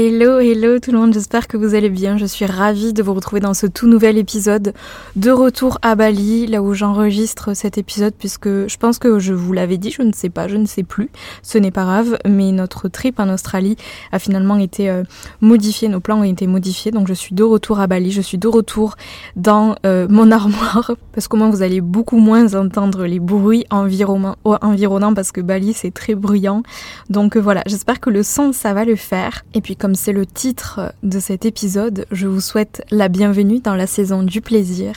Hello, 0.00 0.38
hello 0.38 0.78
tout 0.78 0.92
le 0.92 0.98
monde, 0.98 1.12
j'espère 1.12 1.48
que 1.48 1.56
vous 1.56 1.74
allez 1.74 1.88
bien. 1.88 2.18
Je 2.18 2.24
suis 2.24 2.46
ravie 2.46 2.92
de 2.92 3.02
vous 3.02 3.14
retrouver 3.14 3.40
dans 3.40 3.52
ce 3.52 3.66
tout 3.66 3.88
nouvel 3.88 4.16
épisode 4.16 4.72
de 5.16 5.30
retour 5.32 5.78
à 5.82 5.96
Bali, 5.96 6.46
là 6.46 6.62
où 6.62 6.72
j'enregistre 6.72 7.52
cet 7.54 7.78
épisode, 7.78 8.14
puisque 8.16 8.46
je 8.46 8.76
pense 8.76 9.00
que 9.00 9.18
je 9.18 9.34
vous 9.34 9.52
l'avais 9.52 9.76
dit, 9.76 9.90
je 9.90 10.02
ne 10.02 10.12
sais 10.12 10.28
pas, 10.28 10.46
je 10.46 10.56
ne 10.56 10.66
sais 10.66 10.84
plus, 10.84 11.10
ce 11.42 11.58
n'est 11.58 11.72
pas 11.72 11.82
grave, 11.82 12.16
mais 12.24 12.52
notre 12.52 12.86
trip 12.86 13.18
en 13.18 13.28
Australie 13.28 13.76
a 14.12 14.20
finalement 14.20 14.56
été 14.58 14.88
euh, 14.88 15.02
modifié, 15.40 15.88
nos 15.88 15.98
plans 15.98 16.20
ont 16.20 16.22
été 16.22 16.46
modifiés, 16.46 16.92
donc 16.92 17.08
je 17.08 17.14
suis 17.14 17.34
de 17.34 17.42
retour 17.42 17.80
à 17.80 17.88
Bali, 17.88 18.12
je 18.12 18.20
suis 18.20 18.38
de 18.38 18.46
retour 18.46 18.94
dans 19.34 19.74
euh, 19.84 20.06
mon 20.08 20.30
armoire, 20.30 20.92
parce 21.12 21.26
qu'au 21.26 21.38
moins 21.38 21.50
vous 21.50 21.62
allez 21.62 21.80
beaucoup 21.80 22.18
moins 22.18 22.54
entendre 22.54 23.04
les 23.04 23.18
bruits 23.18 23.66
environnants, 23.70 25.14
parce 25.14 25.32
que 25.32 25.40
Bali 25.40 25.72
c'est 25.72 25.92
très 25.92 26.14
bruyant. 26.14 26.62
Donc 27.10 27.36
euh, 27.36 27.40
voilà, 27.40 27.64
j'espère 27.66 27.98
que 27.98 28.10
le 28.10 28.22
son 28.22 28.52
ça 28.52 28.72
va 28.74 28.84
le 28.84 28.94
faire. 28.94 29.44
Et 29.54 29.60
puis 29.60 29.74
comme 29.74 29.87
comme 29.88 29.94
c'est 29.94 30.12
le 30.12 30.26
titre 30.26 30.92
de 31.02 31.18
cet 31.18 31.46
épisode, 31.46 32.04
je 32.10 32.26
vous 32.26 32.42
souhaite 32.42 32.84
la 32.90 33.08
bienvenue 33.08 33.60
dans 33.60 33.74
la 33.74 33.86
saison 33.86 34.22
du 34.22 34.42
plaisir, 34.42 34.92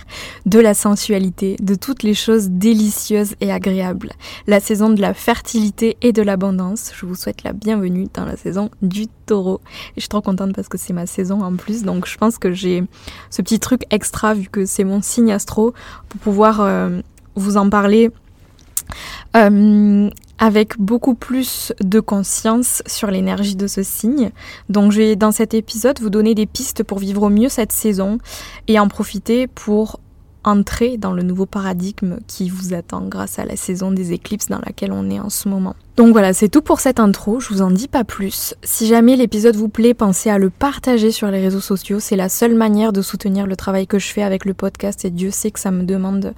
de 0.45 0.59
la 0.59 0.73
sensualité, 0.73 1.55
de 1.61 1.75
toutes 1.75 2.03
les 2.03 2.13
choses 2.13 2.49
délicieuses 2.49 3.35
et 3.39 3.53
agréables. 3.53 4.11
La 4.47 4.59
saison 4.59 4.89
de 4.89 4.99
la 4.99 5.13
fertilité 5.13 5.95
et 6.01 6.11
de 6.11 6.21
l'abondance. 6.21 6.91
Je 6.93 7.05
vous 7.05 7.15
souhaite 7.15 7.43
la 7.43 7.53
bienvenue 7.53 8.09
dans 8.13 8.25
la 8.25 8.35
saison 8.35 8.69
du 8.81 9.07
taureau. 9.07 9.61
Et 9.91 9.93
je 9.95 10.01
suis 10.01 10.09
trop 10.09 10.19
contente 10.19 10.53
parce 10.53 10.67
que 10.67 10.77
c'est 10.77 10.91
ma 10.91 11.05
saison 11.05 11.41
en 11.41 11.55
plus. 11.55 11.83
Donc 11.83 12.05
je 12.05 12.17
pense 12.17 12.37
que 12.37 12.51
j'ai 12.51 12.83
ce 13.29 13.41
petit 13.41 13.61
truc 13.61 13.83
extra 13.91 14.33
vu 14.33 14.49
que 14.49 14.65
c'est 14.65 14.83
mon 14.83 15.01
signe 15.01 15.31
astro 15.31 15.73
pour 16.09 16.19
pouvoir 16.19 16.59
euh, 16.59 16.99
vous 17.35 17.55
en 17.55 17.69
parler. 17.69 18.11
Euh, 19.35 20.09
avec 20.41 20.79
beaucoup 20.79 21.13
plus 21.13 21.71
de 21.81 21.99
conscience 21.99 22.81
sur 22.87 23.11
l'énergie 23.11 23.55
de 23.55 23.67
ce 23.67 23.83
signe. 23.83 24.31
Donc 24.69 24.91
je 24.91 24.97
vais 24.97 25.15
dans 25.15 25.31
cet 25.31 25.53
épisode 25.53 25.99
vous 25.99 26.09
donner 26.09 26.33
des 26.33 26.47
pistes 26.47 26.83
pour 26.83 26.97
vivre 26.97 27.21
au 27.21 27.29
mieux 27.29 27.47
cette 27.47 27.71
saison 27.71 28.17
et 28.67 28.79
en 28.79 28.87
profiter 28.87 29.45
pour 29.45 29.99
entrer 30.43 30.97
dans 30.97 31.13
le 31.13 31.21
nouveau 31.21 31.45
paradigme 31.45 32.17
qui 32.27 32.49
vous 32.49 32.73
attend 32.73 33.05
grâce 33.07 33.37
à 33.37 33.45
la 33.45 33.55
saison 33.55 33.91
des 33.91 34.13
éclipses 34.13 34.47
dans 34.47 34.61
laquelle 34.65 34.91
on 34.91 35.09
est 35.11 35.19
en 35.19 35.29
ce 35.29 35.47
moment. 35.47 35.75
Donc 35.97 36.13
voilà, 36.13 36.33
c'est 36.33 36.47
tout 36.47 36.61
pour 36.61 36.79
cette 36.79 36.99
intro, 36.99 37.39
je 37.41 37.49
vous 37.49 37.61
en 37.61 37.69
dis 37.69 37.89
pas 37.89 38.05
plus. 38.05 38.55
Si 38.63 38.87
jamais 38.87 39.17
l'épisode 39.17 39.57
vous 39.57 39.67
plaît, 39.67 39.93
pensez 39.93 40.29
à 40.29 40.37
le 40.37 40.49
partager 40.49 41.11
sur 41.11 41.29
les 41.29 41.41
réseaux 41.41 41.59
sociaux, 41.59 41.99
c'est 41.99 42.15
la 42.15 42.29
seule 42.29 42.55
manière 42.55 42.93
de 42.93 43.01
soutenir 43.01 43.45
le 43.45 43.57
travail 43.57 43.87
que 43.87 43.99
je 43.99 44.07
fais 44.07 44.23
avec 44.23 44.45
le 44.45 44.53
podcast 44.53 45.03
et 45.03 45.09
Dieu 45.09 45.31
sait 45.31 45.51
que 45.51 45.59
ça 45.59 45.69
me 45.69 45.83
demande 45.83 46.33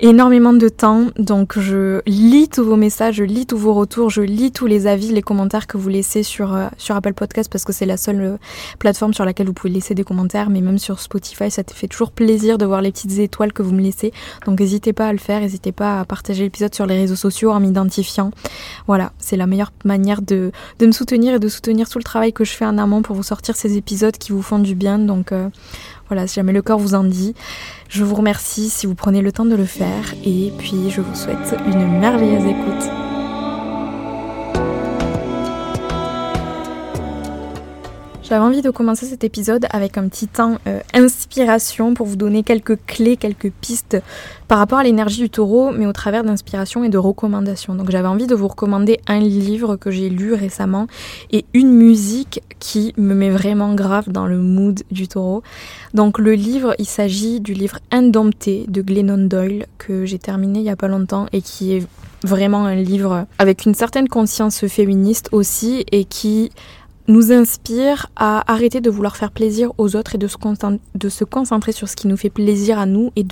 énormément 0.00 0.52
de 0.52 0.68
temps. 0.68 1.06
Donc 1.18 1.58
je 1.58 2.00
lis 2.06 2.48
tous 2.48 2.64
vos 2.64 2.76
messages, 2.76 3.16
je 3.16 3.24
lis 3.24 3.46
tous 3.46 3.56
vos 3.56 3.74
retours, 3.74 4.10
je 4.10 4.22
lis 4.22 4.50
tous 4.50 4.66
les 4.66 4.86
avis, 4.86 5.12
les 5.12 5.22
commentaires 5.22 5.66
que 5.66 5.76
vous 5.76 5.88
laissez 5.88 6.22
sur, 6.22 6.54
euh, 6.54 6.66
Apple 6.88 7.14
Podcast 7.14 7.50
parce 7.50 7.64
que 7.64 7.72
c'est 7.72 7.86
la 7.86 7.96
seule 7.96 8.20
euh, 8.20 8.36
plateforme 8.78 9.14
sur 9.14 9.24
laquelle 9.24 9.46
vous 9.46 9.52
pouvez 9.52 9.72
laisser 9.72 9.94
des 9.94 10.02
commentaires, 10.02 10.50
mais 10.50 10.60
même 10.60 10.78
sur 10.78 10.98
Spotify, 10.98 11.50
ça 11.50 11.62
te 11.62 11.72
fait 11.72 11.86
toujours 11.86 12.10
plaisir 12.10 12.58
de 12.58 12.64
voir 12.64 12.82
les 12.82 12.90
petites 12.90 13.18
étoiles 13.18 13.52
que 13.52 13.62
vous 13.62 13.72
me 13.72 13.80
laissez. 13.80 14.12
Donc 14.46 14.58
n'hésitez 14.58 14.92
pas 14.92 15.06
à 15.06 15.12
le 15.12 15.18
faire, 15.18 15.40
n'hésitez 15.40 15.72
pas 15.72 16.00
à 16.00 16.04
partager 16.04 16.42
l'épisode 16.42 16.74
sur 16.74 16.86
les 16.86 16.96
réseaux 16.96 17.16
sociaux 17.16 17.52
en 17.52 17.60
m'identifiant. 17.60 18.32
Voilà, 18.90 19.12
c'est 19.20 19.36
la 19.36 19.46
meilleure 19.46 19.72
manière 19.84 20.20
de, 20.20 20.50
de, 20.80 20.86
me 20.86 20.90
soutenir 20.90 21.34
et 21.34 21.38
de 21.38 21.46
soutenir 21.46 21.88
tout 21.88 21.98
le 21.98 22.02
travail 22.02 22.32
que 22.32 22.42
je 22.42 22.50
fais 22.50 22.64
en 22.64 22.76
amont 22.76 23.02
pour 23.02 23.14
vous 23.14 23.22
sortir 23.22 23.54
ces 23.54 23.76
épisodes 23.76 24.18
qui 24.18 24.32
vous 24.32 24.42
font 24.42 24.58
du 24.58 24.74
bien. 24.74 24.98
Donc 24.98 25.30
euh, 25.30 25.48
voilà, 26.08 26.26
si 26.26 26.34
jamais 26.34 26.52
le 26.52 26.60
corps 26.60 26.80
vous 26.80 26.94
en 26.94 27.04
dit, 27.04 27.36
je 27.88 28.02
vous 28.02 28.16
remercie 28.16 28.68
si 28.68 28.88
vous 28.88 28.96
prenez 28.96 29.22
le 29.22 29.30
temps 29.30 29.44
de 29.44 29.54
le 29.54 29.64
faire 29.64 30.12
et 30.24 30.52
puis 30.58 30.90
je 30.90 31.02
vous 31.02 31.14
souhaite 31.14 31.54
une 31.68 32.00
merveilleuse 32.00 32.46
écoute. 32.46 33.09
J'avais 38.30 38.44
envie 38.44 38.62
de 38.62 38.70
commencer 38.70 39.06
cet 39.06 39.24
épisode 39.24 39.66
avec 39.70 39.98
un 39.98 40.06
petit 40.06 40.28
temps 40.28 40.58
euh, 40.68 40.78
inspiration 40.94 41.94
pour 41.94 42.06
vous 42.06 42.14
donner 42.14 42.44
quelques 42.44 42.78
clés, 42.86 43.16
quelques 43.16 43.50
pistes 43.50 44.00
par 44.46 44.58
rapport 44.58 44.78
à 44.78 44.84
l'énergie 44.84 45.20
du 45.20 45.30
taureau, 45.30 45.72
mais 45.72 45.84
au 45.84 45.92
travers 45.92 46.22
d'inspiration 46.22 46.84
et 46.84 46.90
de 46.90 46.96
recommandations. 46.96 47.74
Donc 47.74 47.90
j'avais 47.90 48.06
envie 48.06 48.28
de 48.28 48.36
vous 48.36 48.46
recommander 48.46 49.00
un 49.08 49.18
livre 49.18 49.74
que 49.74 49.90
j'ai 49.90 50.08
lu 50.08 50.32
récemment 50.32 50.86
et 51.32 51.44
une 51.54 51.72
musique 51.72 52.40
qui 52.60 52.94
me 52.96 53.14
met 53.14 53.30
vraiment 53.30 53.74
grave 53.74 54.12
dans 54.12 54.26
le 54.26 54.38
mood 54.38 54.80
du 54.92 55.08
taureau. 55.08 55.42
Donc 55.94 56.20
le 56.20 56.34
livre, 56.34 56.76
il 56.78 56.86
s'agit 56.86 57.40
du 57.40 57.52
livre 57.52 57.80
Indompté 57.90 58.64
de 58.68 58.80
Glennon 58.80 59.26
Doyle 59.26 59.66
que 59.78 60.06
j'ai 60.06 60.20
terminé 60.20 60.60
il 60.60 60.64
y 60.66 60.70
a 60.70 60.76
pas 60.76 60.86
longtemps 60.86 61.26
et 61.32 61.42
qui 61.42 61.74
est 61.74 61.82
vraiment 62.22 62.66
un 62.66 62.74
livre 62.74 63.26
avec 63.38 63.64
une 63.64 63.74
certaine 63.74 64.08
conscience 64.08 64.66
féministe 64.66 65.30
aussi 65.32 65.84
et 65.90 66.04
qui 66.04 66.50
nous 67.08 67.32
inspire 67.32 68.06
à 68.16 68.50
arrêter 68.50 68.80
de 68.80 68.90
vouloir 68.90 69.16
faire 69.16 69.30
plaisir 69.32 69.72
aux 69.78 69.96
autres 69.96 70.14
et 70.14 70.18
de 70.18 70.26
se, 70.26 70.36
de 70.94 71.08
se 71.08 71.24
concentrer 71.24 71.72
sur 71.72 71.88
ce 71.88 71.96
qui 71.96 72.06
nous 72.06 72.16
fait 72.16 72.30
plaisir 72.30 72.78
à 72.78 72.86
nous 72.86 73.10
et 73.16 73.24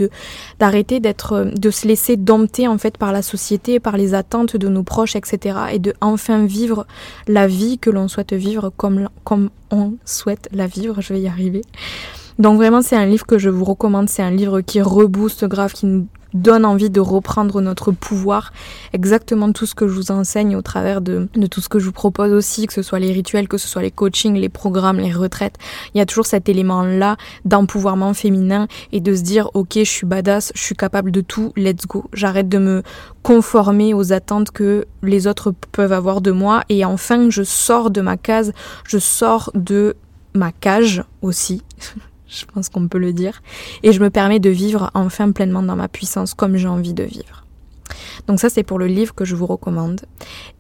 d'arrêter 0.59 1.01
d'être 1.01 1.51
de 1.55 1.71
se 1.71 1.87
laisser 1.87 2.17
dompter 2.17 2.67
en 2.67 2.79
fait 2.79 2.99
par 2.99 3.13
la 3.13 3.23
société, 3.23 3.81
par 3.81 3.97
les 3.97 4.15
attentes 4.15 4.57
de 4.57 4.69
nos 4.69 4.83
proches, 4.83 5.17
etc. 5.17 5.59
et 5.73 5.79
de 5.79 5.95
enfin 6.01 6.45
vivre 6.45 6.87
la 7.27 7.47
vie 7.47 7.79
que 7.79 7.91
l'on 7.91 8.09
souhaite 8.09 8.33
vivre 8.33 8.73
comme 8.77 9.09
comme 9.25 9.51
on 9.71 9.95
souhaite 10.05 10.49
la 10.53 10.67
vivre. 10.67 11.01
Je 11.01 11.13
vais 11.13 11.21
y 11.21 11.29
arriver. 11.29 11.63
Donc 12.39 12.57
vraiment 12.57 12.83
c'est 12.83 12.97
un 12.97 13.07
livre 13.07 13.27
que 13.27 13.39
je 13.39 13.51
vous 13.51 13.65
recommande, 13.65 14.09
c'est 14.09 14.23
un 14.23 14.31
livre 14.31 14.61
qui 14.61 14.81
rebooste 14.81 15.45
grave, 15.45 15.73
qui 15.73 15.87
nous 15.87 16.07
donne 16.35 16.65
envie 16.65 16.91
de 16.91 17.01
reprendre 17.01 17.61
notre 17.61 17.93
pouvoir. 17.93 18.53
Exactement 18.93 19.53
tout 19.53 19.67
ce 19.67 19.75
que 19.75 19.89
je 19.89 19.95
vous 19.95 20.11
enseigne 20.11 20.57
au 20.57 20.63
travers 20.63 21.01
de, 21.01 21.29
de, 21.35 21.47
tout 21.47 21.61
ce 21.61 21.69
que 21.69 21.79
je 21.79 21.87
vous 21.87 21.93
propose 21.93 22.33
aussi, 22.33 22.67
que 22.67 22.73
ce 22.73 22.83
soit 22.83 22.99
les 22.99 23.13
rituels, 23.13 23.49
que 23.49 23.59
ce 23.59 23.69
soit 23.69 23.83
les 23.83 23.91
coachings, 23.91 24.37
les 24.37 24.49
programmes, 24.49 24.99
les 24.99 25.13
retraites. 25.13 25.57
Il 25.95 25.99
y 25.99 26.01
a 26.01 26.07
toujours 26.07 26.27
cet 26.27 26.49
élément-là 26.49 27.17
d'empouvoirment 27.45 28.15
féminin 28.15 28.69
et 28.93 29.01
de 29.01 29.15
se 29.15 29.23
dire, 29.23 29.51
ok, 29.55 29.75
je 29.77 29.83
suis 29.85 30.07
badass, 30.07 30.53
je 30.55 30.63
suis 30.63 30.77
capable 30.77 31.11
de 31.11 31.21
tout, 31.21 31.53
let's 31.57 31.87
go. 31.87 32.05
J'arrête 32.13 32.49
de 32.49 32.59
me 32.59 32.83
conformer 33.23 33.95
aux 33.95 34.13
attentes 34.13 34.51
que 34.51 34.87
les 35.03 35.27
autres 35.27 35.53
peuvent 35.73 35.93
avoir 35.93 36.21
de 36.21 36.31
moi 36.31 36.63
et 36.69 36.85
enfin 36.85 37.31
je 37.31 37.43
sors 37.43 37.91
de 37.91 38.01
ma 38.01 38.17
case, 38.17 38.53
je 38.85 38.99
sors 38.99 39.51
de 39.55 39.97
ma 40.35 40.53
cage 40.53 41.03
aussi. 41.23 41.63
je 42.29 42.45
pense 42.45 42.69
qu'on 42.69 42.89
peut 42.89 42.99
le 42.99 43.13
dire, 43.13 43.43
et 43.83 43.93
je 43.93 44.01
me 44.01 44.11
permets 44.11 44.41
de 44.41 44.51
vivre 44.51 44.91
enfin 44.95 45.33
pleinement 45.33 45.63
dans 45.63 45.77
ma 45.77 45.89
puissance 45.89 46.35
comme 46.35 46.57
j'ai 46.57 46.69
envie 46.69 46.95
de 46.95 47.05
vivre. 47.05 47.45
Donc 48.27 48.41
ça 48.41 48.51
c'est 48.51 48.63
pour 48.63 48.79
le 48.79 48.87
livre 48.87 49.15
que 49.15 49.25
je 49.25 49.35
vous 49.35 49.47
recommande. 49.47 50.03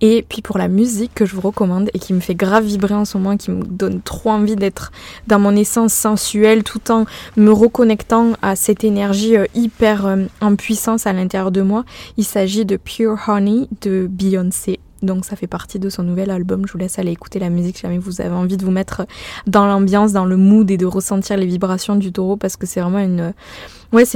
Et 0.00 0.24
puis 0.28 0.42
pour 0.42 0.58
la 0.58 0.68
musique 0.68 1.12
que 1.14 1.26
je 1.26 1.34
vous 1.34 1.42
recommande 1.42 1.90
et 1.92 1.98
qui 1.98 2.14
me 2.14 2.20
fait 2.20 2.34
grave 2.34 2.64
vibrer 2.64 2.94
en 2.94 3.04
ce 3.04 3.18
moment, 3.18 3.36
qui 3.36 3.50
me 3.50 3.62
donne 3.62 4.00
trop 4.00 4.30
envie 4.30 4.56
d'être 4.56 4.90
dans 5.26 5.38
mon 5.38 5.54
essence 5.54 5.92
sensuelle 5.92 6.62
tout 6.62 6.90
en 6.90 7.04
me 7.36 7.50
reconnectant 7.50 8.32
à 8.42 8.56
cette 8.56 8.84
énergie 8.84 9.36
euh, 9.36 9.46
hyper 9.54 10.06
euh, 10.06 10.24
en 10.40 10.56
puissance 10.56 11.06
à 11.06 11.12
l'intérieur 11.12 11.50
de 11.50 11.62
moi. 11.62 11.84
Il 12.16 12.24
s'agit 12.24 12.64
de 12.64 12.76
Pure 12.76 13.18
Honey 13.28 13.68
de 13.82 14.06
Beyoncé. 14.10 14.80
Donc 15.02 15.24
ça 15.24 15.36
fait 15.36 15.46
partie 15.46 15.78
de 15.78 15.88
son 15.90 16.02
nouvel 16.02 16.30
album. 16.30 16.66
Je 16.66 16.72
vous 16.72 16.78
laisse 16.78 16.98
aller 16.98 17.12
écouter 17.12 17.38
la 17.38 17.50
musique 17.50 17.76
si 17.76 17.82
jamais 17.82 17.98
vous 17.98 18.20
avez 18.20 18.34
envie 18.34 18.56
de 18.56 18.64
vous 18.64 18.70
mettre 18.70 19.06
dans 19.46 19.66
l'ambiance, 19.66 20.12
dans 20.12 20.24
le 20.24 20.36
mood 20.36 20.70
et 20.70 20.76
de 20.76 20.86
ressentir 20.86 21.36
les 21.36 21.46
vibrations 21.46 21.96
du 21.96 22.12
taureau 22.12 22.36
parce 22.36 22.56
que 22.56 22.66
c'est 22.66 22.80
vraiment 22.80 22.98
une... 22.98 23.32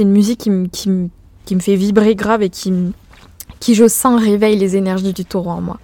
Musique 0.05 0.41
qui, 0.41 0.49
me, 0.49 0.67
qui, 0.67 0.89
qui 1.45 1.55
me 1.55 1.59
fait 1.59 1.75
vibrer 1.75 2.15
grave 2.15 2.43
et 2.43 2.49
qui, 2.49 2.71
qui, 3.59 3.75
je 3.75 3.87
sens, 3.87 4.21
réveille 4.21 4.57
les 4.57 4.75
énergies 4.75 5.13
du 5.13 5.25
taureau 5.25 5.51
en 5.51 5.61
moi. 5.61 5.79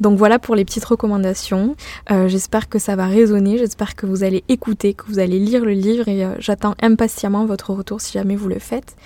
Donc 0.00 0.18
voilà 0.18 0.38
pour 0.38 0.54
les 0.54 0.64
petites 0.64 0.84
recommandations. 0.84 1.76
Euh, 2.10 2.28
j'espère 2.28 2.68
que 2.68 2.78
ça 2.78 2.96
va 2.96 3.06
résonner, 3.06 3.58
j'espère 3.58 3.94
que 3.94 4.06
vous 4.06 4.24
allez 4.24 4.44
écouter, 4.48 4.94
que 4.94 5.04
vous 5.06 5.18
allez 5.18 5.38
lire 5.38 5.64
le 5.64 5.72
livre 5.72 6.08
et 6.08 6.24
euh, 6.24 6.34
j'attends 6.38 6.74
impatiemment 6.82 7.46
votre 7.46 7.72
retour 7.72 8.00
si 8.00 8.12
jamais 8.12 8.36
vous 8.36 8.48
le 8.48 8.58
faites. 8.58 8.96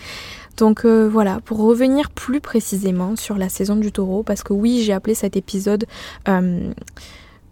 Donc 0.58 0.84
euh, 0.84 1.08
voilà, 1.08 1.40
pour 1.44 1.58
revenir 1.58 2.10
plus 2.10 2.40
précisément 2.40 3.16
sur 3.16 3.38
la 3.38 3.48
saison 3.48 3.76
du 3.76 3.92
taureau, 3.92 4.22
parce 4.24 4.42
que 4.42 4.52
oui, 4.52 4.82
j'ai 4.82 4.92
appelé 4.92 5.14
cet 5.14 5.36
épisode, 5.36 5.86
euh, 6.28 6.72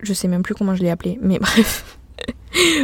je 0.02 0.12
sais 0.12 0.28
même 0.28 0.42
plus 0.42 0.54
comment 0.54 0.74
je 0.74 0.82
l'ai 0.82 0.90
appelé, 0.90 1.18
mais 1.22 1.38
bref. 1.40 1.98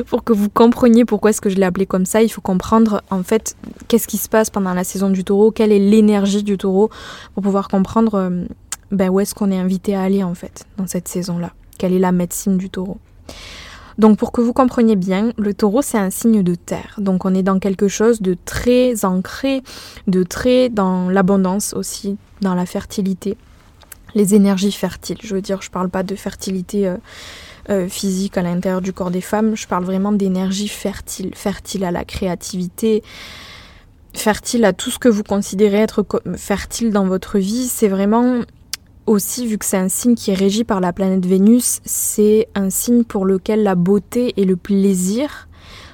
pour 0.07 0.23
que 0.23 0.33
vous 0.33 0.49
compreniez 0.49 1.05
pourquoi 1.05 1.31
est-ce 1.31 1.41
que 1.41 1.51
je 1.51 1.57
l'ai 1.57 1.65
appelé 1.65 1.87
comme 1.87 2.07
ça, 2.07 2.23
il 2.23 2.29
faut 2.29 2.41
comprendre 2.41 3.03
en 3.11 3.23
fait 3.23 3.57
qu'est-ce 3.89 4.07
qui 4.07 4.19
se 4.19 4.29
passe 4.29 4.49
pendant 4.51 4.75
la 4.75 4.85
saison 4.85 5.11
du 5.11 5.25
taureau, 5.25 5.51
quelle 5.51 5.73
est 5.73 5.79
l'énergie 5.79 6.45
du 6.45 6.57
taureau, 6.57 6.91
pour 7.35 7.43
pouvoir 7.43 7.69
comprendre 7.69 8.15
euh, 8.15 8.45
ben, 8.93 9.11
où 9.11 9.19
est-ce 9.19 9.35
qu'on 9.35 9.51
est 9.51 9.59
invité 9.59 9.97
à 9.97 10.03
aller 10.03 10.23
en 10.23 10.35
fait 10.35 10.67
dans 10.77 10.87
cette 10.87 11.09
saison-là 11.09 11.53
Quelle 11.79 11.95
est 11.95 11.99
la 11.99 12.13
médecine 12.13 12.59
du 12.59 12.71
taureau 12.71 12.99
donc 13.99 14.19
pour 14.19 14.33
que 14.33 14.41
vous 14.41 14.53
compreniez 14.53 14.97
bien, 14.97 15.33
le 15.37 15.55
taureau 15.55 15.83
c'est 15.83 15.99
un 15.99 16.11
signe 16.11 16.43
de 16.43 16.55
terre. 16.55 16.95
Donc 16.99 17.25
on 17.25 17.35
est 17.35 17.43
dans 17.43 17.59
quelque 17.59 17.89
chose 17.89 18.23
de 18.23 18.37
très 18.45 19.05
ancré, 19.05 19.63
de 20.07 20.23
très 20.23 20.69
dans 20.69 21.09
l'abondance 21.09 21.75
aussi, 21.75 22.17
dans 22.41 22.55
la 22.55 22.67
fertilité, 22.67 23.37
les 24.15 24.35
énergies 24.35 24.73
fertiles. 24.73 25.19
Je 25.23 25.35
veux 25.35 25.43
dire, 25.43 25.63
je 25.63 25.71
parle 25.71 25.89
pas 25.89 26.03
de 26.03 26.15
fertilité 26.15 26.89
euh, 26.89 26.97
euh, 27.71 27.89
physique 27.89 28.37
à 28.37 28.43
l'intérieur 28.43 28.81
du 28.81 28.93
corps 28.93 29.11
des 29.11 29.21
femmes, 29.21 29.57
je 29.57 29.67
parle 29.67 29.85
vraiment 29.85 30.13
d'énergie 30.13 30.69
fertile, 30.69 31.31
fertile 31.35 31.85
à 31.85 31.91
la 31.91 32.05
créativité, 32.05 33.03
fertile 34.15 34.65
à 34.65 34.73
tout 34.73 34.91
ce 34.91 34.99
que 34.99 35.09
vous 35.09 35.23
considérez 35.23 35.79
être 35.79 36.05
fertile 36.37 36.91
dans 36.93 37.07
votre 37.07 37.39
vie. 37.39 37.69
C'est 37.69 37.89
vraiment 37.89 38.43
aussi, 39.07 39.47
vu 39.47 39.59
que 39.59 39.65
c'est 39.65 39.77
un 39.77 39.89
signe 39.89 40.15
qui 40.15 40.31
est 40.31 40.35
régi 40.35 40.65
par 40.65 40.81
la 40.81 40.93
planète 40.93 41.27
Vénus, 41.27 41.81
c'est 41.85 42.49
un 42.55 42.71
signe 42.71 43.05
pour 43.05 43.25
lequel 43.25 43.63
la 43.63 43.75
beauté 43.75 44.33
et 44.37 44.45
le 44.45 44.57
plaisir 44.57 45.49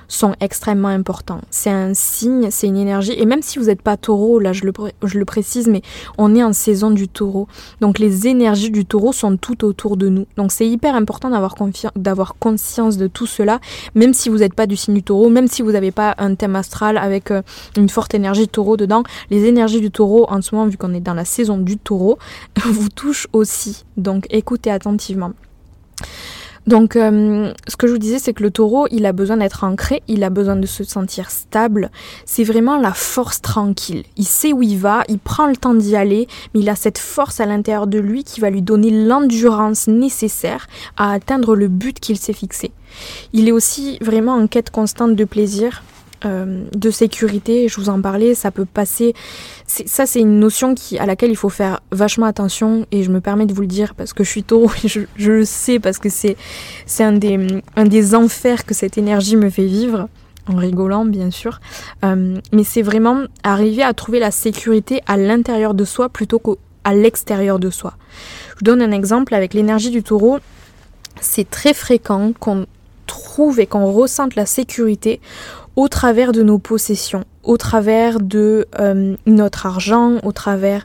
sont 0.09 0.35
extrêmement 0.41 0.89
importants. 0.89 1.43
C'est 1.51 1.71
un 1.71 1.93
signe, 1.95 2.49
c'est 2.51 2.67
une 2.67 2.79
énergie. 2.79 3.13
Et 3.13 3.27
même 3.27 3.43
si 3.43 3.59
vous 3.59 3.67
n'êtes 3.67 3.83
pas 3.83 3.97
taureau, 3.97 4.39
là 4.39 4.53
je 4.53 4.65
le, 4.65 5.25
précise, 5.25 5.69
mais 5.69 5.83
on 6.17 6.35
est 6.35 6.43
en 6.43 6.55
saison 6.55 6.91
du 6.91 7.09
taureau. 7.09 7.47
Donc 7.81 7.99
les 7.99 8.27
énergies 8.27 8.71
du 8.71 8.87
taureau 8.87 9.13
sont 9.13 9.37
tout 9.37 9.65
autour 9.65 9.97
de 9.97 10.09
nous. 10.09 10.27
Donc 10.37 10.51
c'est 10.51 10.67
hyper 10.67 10.95
important 10.95 11.31
d'avoir, 11.31 11.55
d'avoir 11.95 12.37
conscience 12.39 12.97
de 12.97 13.07
tout 13.07 13.27
cela, 13.27 13.61
même 13.95 14.15
si 14.15 14.31
vous 14.31 14.39
n'êtes 14.39 14.55
pas 14.55 14.67
du 14.67 14.77
signe 14.77 14.95
du 14.95 15.03
taureau, 15.03 15.29
même 15.29 15.47
si 15.47 15.63
vous 15.63 15.73
n'avez 15.73 15.91
pas 15.93 16.15
un 16.19 16.35
thème 16.35 16.57
astral 16.57 16.97
avec 16.97 17.31
euh, 17.31 17.43
une 17.77 17.89
forte 17.89 18.15
énergie 18.15 18.49
taureau 18.49 18.77
dedans. 18.77 19.03
Les 19.31 19.45
énergies 19.45 19.81
du 19.81 19.91
taureau, 19.91 20.27
en 20.31 20.41
ce 20.41 20.55
moment, 20.55 20.67
vu 20.67 20.79
qu'on 20.79 20.95
est 20.95 21.01
dans 21.01 21.15
la 21.15 21.27
saison 21.27 21.59
du 21.59 21.77
taureau, 21.77 22.19
vous 22.65 22.89
touchent 22.89 23.29
aussi. 23.33 23.85
Donc 23.97 24.27
écoutez 24.31 24.71
attentivement. 24.71 25.33
Donc, 26.69 26.97
euh, 26.97 27.51
ce 27.67 27.77
que 27.77 27.87
je 27.87 27.93
vous 27.93 27.99
disais, 27.99 28.19
c'est 28.19 28.35
que 28.35 28.43
le 28.43 28.51
taureau, 28.51 28.87
il 28.91 29.07
a 29.07 29.13
besoin 29.13 29.39
d'être 29.39 29.65
ancré, 29.65 30.03
il 30.07 30.23
a 30.23 30.29
besoin 30.29 30.55
de 30.55 30.67
se 30.67 30.85
sentir 30.85 31.31
stable. 31.31 31.91
C'est 32.27 32.45
vraiment 32.45 32.77
la 32.77 32.93
force 32.93 33.41
tranquille. 33.41 34.05
Il 34.19 34.27
sait 34.27 34.53
où 34.53 34.63
il 34.63 34.77
va, 34.77 35.03
il 35.09 35.19
prend 35.19 35.47
le 35.47 35.57
temps 35.57 35.73
d'y 35.73 35.97
aller, 35.97 36.29
mais 36.53 36.61
il 36.61 36.69
a 36.69 36.77
cette 36.77 36.99
force 36.99 37.41
à 37.41 37.47
l'intérieur 37.47 37.87
de 37.87 37.99
lui 37.99 38.23
qui 38.23 38.41
va 38.41 38.51
lui 38.51 38.61
donner 38.61 38.91
l'endurance 38.91 39.89
nécessaire 39.89 40.67
à 40.99 41.11
atteindre 41.13 41.57
le 41.57 41.69
but 41.69 41.99
qu'il 42.01 42.19
s'est 42.19 42.35
fixé. 42.35 42.71
Il 43.33 43.49
est 43.49 43.53
aussi 43.53 43.97
vraiment 44.03 44.35
en 44.35 44.47
quête 44.47 44.69
constante 44.69 45.17
de 45.17 45.25
plaisir. 45.25 45.83
Euh, 46.25 46.65
de 46.75 46.91
sécurité, 46.91 47.69
je 47.69 47.81
vous 47.81 47.89
en 47.91 48.01
parlais, 48.01 48.35
ça 48.35 48.51
peut 48.51 48.65
passer. 48.65 49.15
Ça, 49.67 50.05
c'est 50.05 50.21
une 50.21 50.41
notion 50.41 50.75
à 50.99 51.07
laquelle 51.07 51.31
il 51.31 51.37
faut 51.37 51.49
faire 51.49 51.81
vachement 51.93 52.27
attention 52.27 52.87
et 52.91 53.05
je 53.05 53.11
me 53.11 53.21
permets 53.21 53.47
de 53.47 53.55
vous 53.55 53.61
le 53.61 53.69
dire 53.69 53.95
parce 53.95 54.13
que 54.13 54.25
je 54.25 54.31
suis 54.31 54.43
taureau 54.43 54.71
et 54.85 54.89
je, 54.89 55.31
le 55.31 55.45
sais 55.45 55.79
parce 55.79 55.99
que 55.99 56.09
c'est 56.09 56.37
un 56.99 57.13
des, 57.13 57.63
un 57.77 57.85
des 57.85 58.15
enfers 58.17 58.67
que 58.67 58.75
cette 58.75 58.99
énergie 58.99 59.37
me 59.37 59.49
fait 59.49 59.67
vivre 59.67 60.09
en 60.49 60.57
rigolant 60.57 61.05
bien 61.05 61.31
sûr, 61.31 61.61
euh, 62.05 62.39
mais 62.53 62.65
c'est 62.65 62.83
vraiment 62.83 63.25
arriver 63.43 63.83
à 63.83 63.93
trouver 63.93 64.19
la 64.19 64.31
sécurité 64.31 65.03
à 65.07 65.17
l'intérieur 65.17 65.75
de 65.75 65.85
soi 65.85 66.09
plutôt 66.09 66.39
qu'à 66.41 66.95
l'extérieur 66.95 67.59
de 67.59 67.71
soi. 67.71 67.95
Je 68.51 68.55
vous 68.61 68.65
donne 68.65 68.83
un 68.83 68.93
exemple 68.93 69.35
avec 69.35 69.55
l'énergie 69.55 69.91
du 69.91 70.03
taureau. 70.03 70.39
C'est 71.21 71.49
très 71.49 71.75
fréquent 71.75 72.33
qu'on 72.39 72.67
trouve 73.07 73.61
et 73.61 73.67
qu'on 73.67 73.93
ressente 73.93 74.37
la 74.37 74.47
sécurité 74.47 75.21
au 75.79 75.87
travers 75.87 76.33
de 76.33 76.43
nos 76.43 76.59
possessions, 76.59 77.23
au 77.45 77.57
travers 77.57 78.19
de 78.19 78.67
euh, 78.81 79.15
notre 79.27 79.65
argent, 79.65 80.19
au 80.25 80.33
travers 80.33 80.85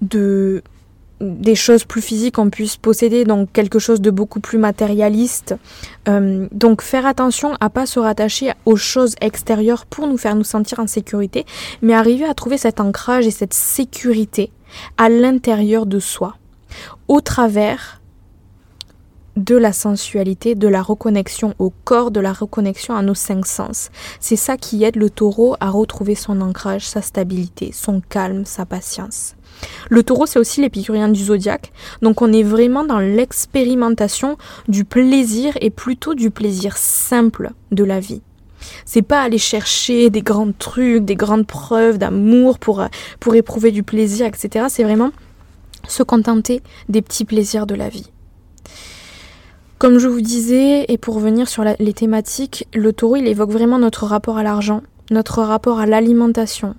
de 0.00 0.62
des 1.20 1.56
choses 1.56 1.82
plus 1.82 2.00
physiques 2.00 2.36
qu'on 2.36 2.48
puisse 2.48 2.76
posséder, 2.76 3.24
donc 3.24 3.50
quelque 3.52 3.80
chose 3.80 4.00
de 4.00 4.12
beaucoup 4.12 4.38
plus 4.38 4.58
matérialiste. 4.58 5.56
Euh, 6.08 6.46
donc 6.52 6.82
faire 6.82 7.04
attention 7.04 7.56
à 7.58 7.68
pas 7.68 7.86
se 7.86 7.98
rattacher 7.98 8.52
aux 8.64 8.76
choses 8.76 9.16
extérieures 9.20 9.86
pour 9.86 10.06
nous 10.06 10.16
faire 10.16 10.36
nous 10.36 10.44
sentir 10.44 10.78
en 10.78 10.86
sécurité, 10.86 11.44
mais 11.82 11.94
arriver 11.94 12.24
à 12.24 12.34
trouver 12.34 12.58
cet 12.58 12.78
ancrage 12.78 13.26
et 13.26 13.32
cette 13.32 13.54
sécurité 13.54 14.52
à 14.98 15.08
l'intérieur 15.08 15.84
de 15.84 15.98
soi, 15.98 16.36
au 17.08 17.20
travers 17.20 17.97
de 19.38 19.56
la 19.56 19.72
sensualité, 19.72 20.54
de 20.54 20.68
la 20.68 20.82
reconnexion 20.82 21.54
au 21.58 21.72
corps, 21.84 22.10
de 22.10 22.20
la 22.20 22.32
reconnexion 22.32 22.96
à 22.96 23.02
nos 23.02 23.14
cinq 23.14 23.46
sens. 23.46 23.90
C'est 24.20 24.36
ça 24.36 24.56
qui 24.56 24.82
aide 24.82 24.96
le 24.96 25.10
taureau 25.10 25.54
à 25.60 25.70
retrouver 25.70 26.14
son 26.16 26.40
ancrage, 26.40 26.86
sa 26.86 27.02
stabilité, 27.02 27.70
son 27.72 28.00
calme, 28.00 28.44
sa 28.44 28.66
patience. 28.66 29.36
Le 29.88 30.02
taureau, 30.02 30.26
c'est 30.26 30.38
aussi 30.38 30.60
l'épicurien 30.60 31.08
du 31.08 31.24
zodiaque, 31.24 31.72
donc 32.02 32.20
on 32.20 32.32
est 32.32 32.42
vraiment 32.42 32.84
dans 32.84 32.98
l'expérimentation 32.98 34.36
du 34.68 34.84
plaisir 34.84 35.56
et 35.60 35.70
plutôt 35.70 36.14
du 36.14 36.30
plaisir 36.30 36.76
simple 36.76 37.50
de 37.70 37.84
la 37.84 38.00
vie. 38.00 38.22
C'est 38.84 39.02
pas 39.02 39.22
aller 39.22 39.38
chercher 39.38 40.10
des 40.10 40.22
grands 40.22 40.52
trucs, 40.52 41.04
des 41.04 41.14
grandes 41.14 41.46
preuves 41.46 41.98
d'amour 41.98 42.58
pour, 42.58 42.84
pour 43.20 43.34
éprouver 43.36 43.70
du 43.70 43.84
plaisir, 43.84 44.26
etc. 44.26 44.66
C'est 44.68 44.84
vraiment 44.84 45.10
se 45.86 46.02
contenter 46.02 46.60
des 46.88 47.02
petits 47.02 47.24
plaisirs 47.24 47.66
de 47.66 47.76
la 47.76 47.88
vie. 47.88 48.10
Comme 49.78 49.98
je 50.00 50.08
vous 50.08 50.20
disais, 50.20 50.86
et 50.88 50.98
pour 50.98 51.14
revenir 51.14 51.48
sur 51.48 51.62
les 51.62 51.92
thématiques, 51.92 52.66
le 52.74 52.92
taureau, 52.92 53.14
il 53.14 53.28
évoque 53.28 53.52
vraiment 53.52 53.78
notre 53.78 54.06
rapport 54.06 54.36
à 54.36 54.42
l'argent, 54.42 54.82
notre 55.12 55.40
rapport 55.42 55.78
à 55.78 55.86
l'alimentation, 55.86 56.74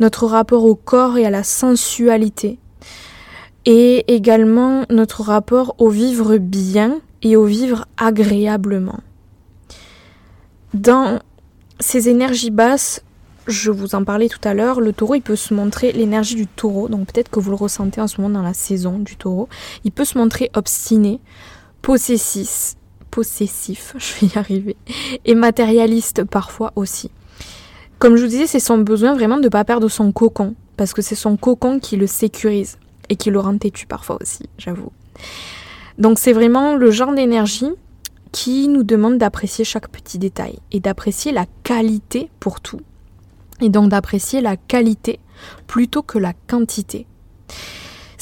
notre 0.00 0.24
rapport 0.24 0.64
au 0.64 0.74
corps 0.74 1.18
et 1.18 1.26
à 1.26 1.30
la 1.30 1.42
sensualité, 1.44 2.58
et 3.66 4.10
également 4.10 4.84
notre 4.88 5.22
rapport 5.22 5.74
au 5.76 5.90
vivre 5.90 6.38
bien 6.38 7.00
et 7.22 7.36
au 7.36 7.44
vivre 7.44 7.84
agréablement. 7.98 9.00
Dans 10.72 11.20
ces 11.78 12.08
énergies 12.08 12.50
basses, 12.50 13.02
je 13.48 13.70
vous 13.70 13.94
en 13.94 14.04
parlais 14.04 14.28
tout 14.28 14.40
à 14.44 14.54
l'heure, 14.54 14.80
le 14.80 14.94
taureau, 14.94 15.14
il 15.14 15.22
peut 15.22 15.36
se 15.36 15.52
montrer 15.52 15.92
l'énergie 15.92 16.36
du 16.36 16.46
taureau, 16.46 16.88
donc 16.88 17.12
peut-être 17.12 17.28
que 17.28 17.38
vous 17.38 17.50
le 17.50 17.56
ressentez 17.56 18.00
en 18.00 18.06
ce 18.06 18.18
moment 18.18 18.38
dans 18.38 18.46
la 18.46 18.54
saison 18.54 18.98
du 18.98 19.16
taureau, 19.16 19.50
il 19.84 19.92
peut 19.92 20.06
se 20.06 20.16
montrer 20.16 20.50
obstiné, 20.54 21.20
possessif, 21.82 22.74
possessif, 23.10 23.94
je 23.98 24.26
vais 24.26 24.32
y 24.34 24.38
arriver, 24.38 24.76
et 25.24 25.34
matérialiste 25.34 26.24
parfois 26.24 26.72
aussi. 26.76 27.10
Comme 27.98 28.16
je 28.16 28.22
vous 28.22 28.28
disais, 28.28 28.46
c'est 28.46 28.60
son 28.60 28.78
besoin 28.78 29.14
vraiment 29.14 29.36
de 29.36 29.44
ne 29.44 29.48
pas 29.48 29.64
perdre 29.64 29.88
son 29.88 30.12
cocon, 30.12 30.54
parce 30.76 30.94
que 30.94 31.02
c'est 31.02 31.14
son 31.14 31.36
cocon 31.36 31.78
qui 31.78 31.96
le 31.96 32.06
sécurise 32.06 32.78
et 33.08 33.16
qui 33.16 33.30
le 33.30 33.40
rend 33.40 33.58
têtu 33.58 33.86
parfois 33.86 34.16
aussi, 34.20 34.48
j'avoue. 34.56 34.92
Donc 35.98 36.18
c'est 36.18 36.32
vraiment 36.32 36.76
le 36.76 36.90
genre 36.90 37.14
d'énergie 37.14 37.70
qui 38.32 38.68
nous 38.68 38.84
demande 38.84 39.18
d'apprécier 39.18 39.64
chaque 39.64 39.88
petit 39.88 40.18
détail 40.18 40.58
et 40.72 40.80
d'apprécier 40.80 41.32
la 41.32 41.46
qualité 41.62 42.30
pour 42.40 42.60
tout. 42.60 42.80
Et 43.60 43.68
donc 43.68 43.90
d'apprécier 43.90 44.40
la 44.40 44.56
qualité 44.56 45.18
plutôt 45.66 46.02
que 46.02 46.18
la 46.18 46.32
quantité. 46.48 47.06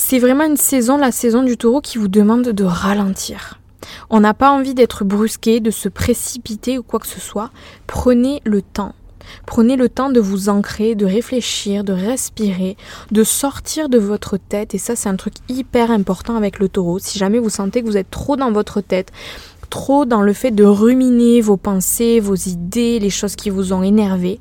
C'est 0.01 0.21
vraiment 0.21 0.45
une 0.45 0.57
saison, 0.57 0.97
la 0.97 1.11
saison 1.11 1.43
du 1.43 1.57
taureau, 1.57 1.81
qui 1.81 1.99
vous 1.99 2.07
demande 2.07 2.51
de 2.51 2.65
ralentir. 2.65 3.59
On 4.11 4.21
n'a 4.21 4.33
pas 4.33 4.53
envie 4.53 4.73
d'être 4.73 5.03
brusqué, 5.03 5.59
de 5.59 5.73
se 5.73 5.89
précipiter 5.89 6.79
ou 6.79 6.85
quoi 6.85 7.01
que 7.01 7.07
ce 7.09 7.21
soit. 7.21 7.51
Prenez 7.89 8.41
le 8.45 8.63
temps. 8.63 8.95
Prenez 9.45 9.75
le 9.75 9.89
temps 9.89 10.11
de 10.11 10.21
vous 10.21 10.51
ancrer, 10.51 10.95
de 10.95 11.05
réfléchir, 11.05 11.83
de 11.83 11.93
respirer, 11.93 12.77
de 13.11 13.25
sortir 13.25 13.89
de 13.89 13.99
votre 13.99 14.37
tête. 14.37 14.73
Et 14.73 14.79
ça, 14.79 14.95
c'est 14.95 15.09
un 15.09 15.17
truc 15.17 15.35
hyper 15.49 15.91
important 15.91 16.37
avec 16.37 16.61
le 16.61 16.69
taureau. 16.69 17.01
Si 17.01 17.19
jamais 17.19 17.41
vous 17.41 17.51
sentez 17.51 17.83
que 17.83 17.87
vous 17.87 17.97
êtes 17.97 18.11
trop 18.11 18.37
dans 18.37 18.53
votre 18.53 18.81
tête, 18.81 19.11
trop 19.69 20.05
dans 20.05 20.23
le 20.23 20.33
fait 20.33 20.53
de 20.53 20.65
ruminer 20.65 21.41
vos 21.41 21.57
pensées, 21.57 22.21
vos 22.21 22.37
idées, 22.37 23.01
les 23.01 23.11
choses 23.11 23.35
qui 23.35 23.51
vous 23.51 23.73
ont 23.73 23.83
énervé. 23.83 24.39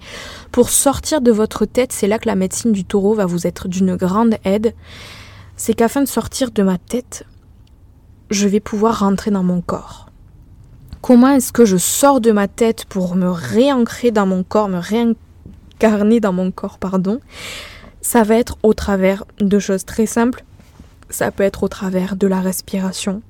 Pour 0.52 0.70
sortir 0.70 1.20
de 1.20 1.32
votre 1.32 1.66
tête, 1.66 1.92
c'est 1.92 2.08
là 2.08 2.20
que 2.20 2.30
la 2.30 2.36
médecine 2.36 2.74
du 2.74 2.86
taureau 2.86 3.16
va 3.16 3.26
vous 3.26 3.48
être 3.48 3.68
d'une 3.68 3.96
grande 3.96 4.36
aide 4.46 4.76
c'est 5.58 5.74
qu'afin 5.74 6.02
de 6.02 6.08
sortir 6.08 6.52
de 6.52 6.64
ma 6.64 6.78
tête, 6.78 7.26
je 8.30 8.48
vais 8.48 8.60
pouvoir 8.60 9.00
rentrer 9.00 9.32
dans 9.32 9.44
mon 9.44 9.62
corps. 9.62 10.10
Comment 11.02 11.30
est-ce 11.30 11.52
que 11.52 11.66
je 11.66 11.78
sors 11.78 12.22
de 12.22 12.32
ma 12.32 12.48
tête 12.48 12.86
pour 12.86 13.16
me 13.16 13.30
réancrer 13.30 14.12
dans 14.12 14.26
mon 14.26 14.44
corps, 14.44 14.70
me 14.70 14.80
réincarner 14.80 16.20
dans 16.20 16.34
mon 16.34 16.52
corps, 16.52 16.78
pardon? 16.78 17.20
Ça 18.02 18.24
va 18.24 18.36
être 18.36 18.58
au 18.64 18.74
travers 18.74 19.26
de 19.40 19.60
choses 19.60 19.86
très 19.86 20.06
simples. 20.06 20.44
Ça 21.10 21.32
peut 21.32 21.44
être 21.44 21.64
au 21.64 21.68
travers 21.68 22.16
de 22.16 22.28
la 22.28 22.40
respiration. 22.40 23.22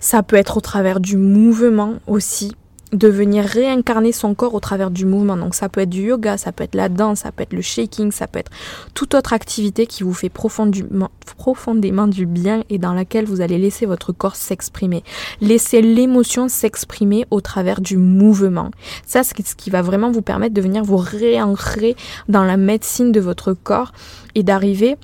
Ça 0.00 0.22
peut 0.22 0.36
être 0.36 0.56
au 0.56 0.60
travers 0.60 1.00
du 1.00 1.16
mouvement 1.16 1.94
aussi 2.06 2.54
de 2.94 3.08
venir 3.08 3.44
réincarner 3.44 4.12
son 4.12 4.34
corps 4.34 4.54
au 4.54 4.60
travers 4.60 4.90
du 4.90 5.04
mouvement. 5.04 5.36
Donc 5.36 5.54
ça 5.54 5.68
peut 5.68 5.80
être 5.80 5.90
du 5.90 6.02
yoga, 6.02 6.38
ça 6.38 6.52
peut 6.52 6.64
être 6.64 6.74
la 6.74 6.88
danse, 6.88 7.20
ça 7.20 7.32
peut 7.32 7.42
être 7.42 7.52
le 7.52 7.60
shaking, 7.60 8.12
ça 8.12 8.26
peut 8.26 8.38
être 8.38 8.50
toute 8.94 9.14
autre 9.14 9.32
activité 9.32 9.86
qui 9.86 10.02
vous 10.02 10.14
fait 10.14 10.28
profondément, 10.28 11.10
profondément 11.36 12.06
du 12.06 12.26
bien 12.26 12.62
et 12.70 12.78
dans 12.78 12.94
laquelle 12.94 13.24
vous 13.24 13.40
allez 13.40 13.58
laisser 13.58 13.84
votre 13.84 14.12
corps 14.12 14.36
s'exprimer. 14.36 15.02
Laissez 15.40 15.82
l'émotion 15.82 16.48
s'exprimer 16.48 17.26
au 17.30 17.40
travers 17.40 17.80
du 17.80 17.96
mouvement. 17.96 18.70
Ça, 19.06 19.22
c'est 19.22 19.46
ce 19.46 19.56
qui 19.56 19.70
va 19.70 19.82
vraiment 19.82 20.10
vous 20.10 20.22
permettre 20.22 20.54
de 20.54 20.60
venir 20.60 20.84
vous 20.84 20.96
réancrer 20.96 21.96
dans 22.28 22.44
la 22.44 22.56
médecine 22.56 23.12
de 23.12 23.20
votre 23.20 23.52
corps 23.52 23.92
et 24.34 24.42
d'arriver 24.42 24.96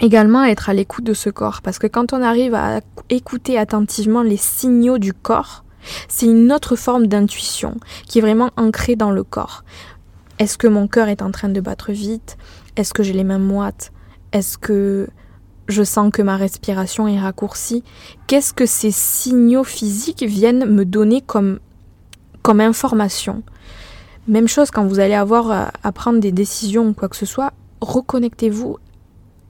également 0.00 0.44
être 0.44 0.68
à 0.68 0.74
l'écoute 0.74 1.04
de 1.04 1.14
ce 1.14 1.30
corps. 1.30 1.62
Parce 1.62 1.78
que 1.78 1.86
quand 1.86 2.12
on 2.12 2.22
arrive 2.22 2.54
à 2.54 2.80
écouter 3.10 3.58
attentivement 3.58 4.22
les 4.22 4.36
signaux 4.36 4.98
du 4.98 5.12
corps, 5.12 5.64
c'est 6.08 6.26
une 6.26 6.52
autre 6.52 6.76
forme 6.76 7.06
d'intuition 7.06 7.76
qui 8.06 8.18
est 8.18 8.22
vraiment 8.22 8.50
ancrée 8.56 8.96
dans 8.96 9.10
le 9.10 9.24
corps. 9.24 9.64
Est-ce 10.38 10.58
que 10.58 10.66
mon 10.66 10.86
cœur 10.86 11.08
est 11.08 11.22
en 11.22 11.30
train 11.30 11.48
de 11.48 11.60
battre 11.60 11.92
vite? 11.92 12.36
Est-ce 12.76 12.92
que 12.92 13.02
j'ai 13.02 13.12
les 13.12 13.24
mains 13.24 13.38
moites? 13.38 13.92
Est-ce 14.32 14.58
que 14.58 15.08
je 15.68 15.82
sens 15.82 16.10
que 16.12 16.22
ma 16.22 16.36
respiration 16.36 17.08
est 17.08 17.18
raccourcie? 17.18 17.82
Qu'est-ce 18.26 18.52
que 18.52 18.66
ces 18.66 18.90
signaux 18.90 19.64
physiques 19.64 20.22
viennent 20.22 20.66
me 20.66 20.84
donner 20.84 21.22
comme, 21.22 21.58
comme 22.42 22.60
information? 22.60 23.42
Même 24.28 24.48
chose 24.48 24.70
quand 24.70 24.84
vous 24.84 24.98
allez 24.98 25.14
avoir 25.14 25.70
à 25.82 25.92
prendre 25.92 26.20
des 26.20 26.32
décisions 26.32 26.88
ou 26.88 26.92
quoi 26.92 27.08
que 27.08 27.16
ce 27.16 27.26
soit, 27.26 27.52
reconnectez-vous 27.80 28.78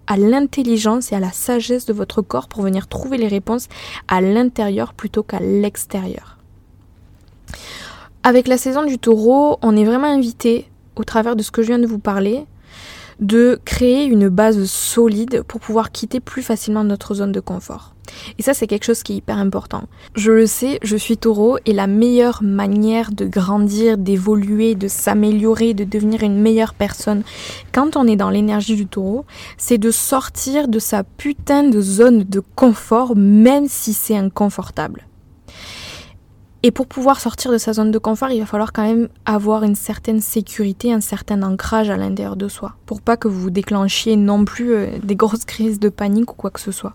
à 0.07 0.17
l'intelligence 0.17 1.13
et 1.13 1.15
à 1.15 1.21
la 1.21 1.33
sagesse 1.33 1.87
de 1.87 1.93
votre 1.93 2.23
corps 2.23 2.49
pour 2.49 2.63
venir 2.63 2.89
trouver 2.89 3.19
les 3.19 3.29
réponses 3.29 3.69
à 4.09 4.21
l'intérieur 4.21 4.95
plutôt 4.95 5.23
qu'à 5.23 5.41
l'extérieur. 5.41 6.39
Avec 8.23 8.49
la 8.49 8.59
saison 8.59 8.85
du 8.85 8.99
taureau, 8.99 9.59
on 9.63 9.77
est 9.77 9.85
vraiment 9.85 10.09
invité, 10.09 10.69
au 10.97 11.05
travers 11.05 11.37
de 11.37 11.43
ce 11.43 11.51
que 11.51 11.63
je 11.63 11.69
viens 11.69 11.79
de 11.79 11.87
vous 11.87 11.99
parler, 11.99 12.45
de 13.21 13.61
créer 13.65 14.05
une 14.05 14.29
base 14.29 14.65
solide 14.65 15.43
pour 15.47 15.61
pouvoir 15.61 15.91
quitter 15.91 16.21
plus 16.21 16.43
facilement 16.43 16.85
notre 16.85 17.15
zone 17.15 17.33
de 17.33 17.41
confort. 17.41 17.95
Et 18.39 18.43
ça, 18.43 18.55
c'est 18.55 18.67
quelque 18.67 18.85
chose 18.85 19.03
qui 19.03 19.15
est 19.15 19.17
hyper 19.17 19.39
important. 19.39 19.85
Je 20.15 20.31
le 20.31 20.47
sais, 20.47 20.79
je 20.83 20.97
suis 20.97 21.17
taureau 21.17 21.59
et 21.67 21.73
la 21.73 21.87
meilleure 21.87 22.43
manière 22.43 23.11
de 23.11 23.27
grandir, 23.27 23.99
d'évoluer, 23.99 24.75
de 24.75 24.89
s'améliorer, 24.89 25.75
de 25.75 25.85
devenir 25.85 26.23
une 26.23 26.41
meilleure 26.41 26.75
personne 26.75 27.25
quand 27.73 27.97
on 27.97 28.07
est 28.07 28.17
dans 28.17 28.31
l'énergie 28.31 28.77
du 28.77 28.87
taureau, 28.87 29.25
c'est 29.59 29.79
de 29.79 29.91
sortir 29.91 30.69
de 30.69 30.79
sa 30.79 31.05
putain 31.05 31.65
de 31.65 31.81
zone 31.81 32.25
de 32.25 32.41
confort, 32.55 33.17
même 33.17 33.67
si 33.69 33.93
c'est 33.93 34.17
inconfortable. 34.17 35.07
Et 36.63 36.71
pour 36.71 36.87
pouvoir 36.87 37.21
sortir 37.21 37.53
de 37.53 37.59
sa 37.59 37.73
zone 37.73 37.91
de 37.91 37.99
confort, 37.99 38.31
il 38.31 38.41
va 38.41 38.47
falloir 38.47 38.73
quand 38.73 38.83
même 38.83 39.09
avoir 39.25 39.63
une 39.63 39.75
certaine 39.75 40.21
sécurité, 40.21 40.93
un 40.93 41.01
certain 41.01 41.43
ancrage 41.43 41.91
à 41.91 41.97
l'intérieur 41.97 42.37
de 42.37 42.49
soi, 42.49 42.75
pour 42.87 43.01
pas 43.01 43.17
que 43.17 43.29
vous 43.29 43.51
déclenchiez 43.51 44.17
non 44.17 44.45
plus 44.45 44.73
euh, 44.73 44.87
des 45.03 45.17
grosses 45.17 45.45
crises 45.47 45.79
de 45.79 45.89
panique 45.89 46.33
ou 46.33 46.35
quoi 46.35 46.51
que 46.51 46.61
ce 46.61 46.73
soit. 46.73 46.95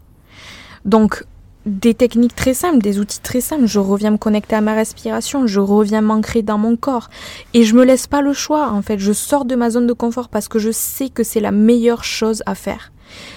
Donc, 0.84 1.24
des 1.65 1.94
techniques 1.94 2.36
très 2.36 2.56
simples, 2.56 2.80
des 2.80 3.00
outils 3.00 3.22
très 3.22 3.39
simples. 3.39 3.68
Je 3.68 3.80
reviens 3.80 4.12
me 4.12 4.18
connecter 4.18 4.56
à 4.56 4.62
ma 4.62 4.74
respiration, 4.74 5.46
je 5.46 5.60
reviens 5.60 6.01
m'ancrer 6.01 6.41
dans 6.41 6.58
mon 6.58 6.75
corps. 6.75 7.10
Et 7.53 7.63
je 7.63 7.75
me 7.75 7.86
laisse 7.86 8.08
pas 8.08 8.22
le 8.22 8.34
choix, 8.34 8.72
en 8.72 8.82
fait. 8.82 8.98
Je 8.98 9.13
sors 9.13 9.46
de 9.46 9.56
ma 9.56 9.70
zone 9.70 9.86
de 9.86 9.94
confort 9.94 10.30
parce 10.30 10.48
que 10.48 10.58
je 10.58 10.72
sais 10.72 11.10
que 11.10 11.24
c'est 11.24 11.39
la 11.39 11.51
meilleure 11.51 12.03
chose 12.03 12.41
à 12.48 12.56
faire. 12.56 12.91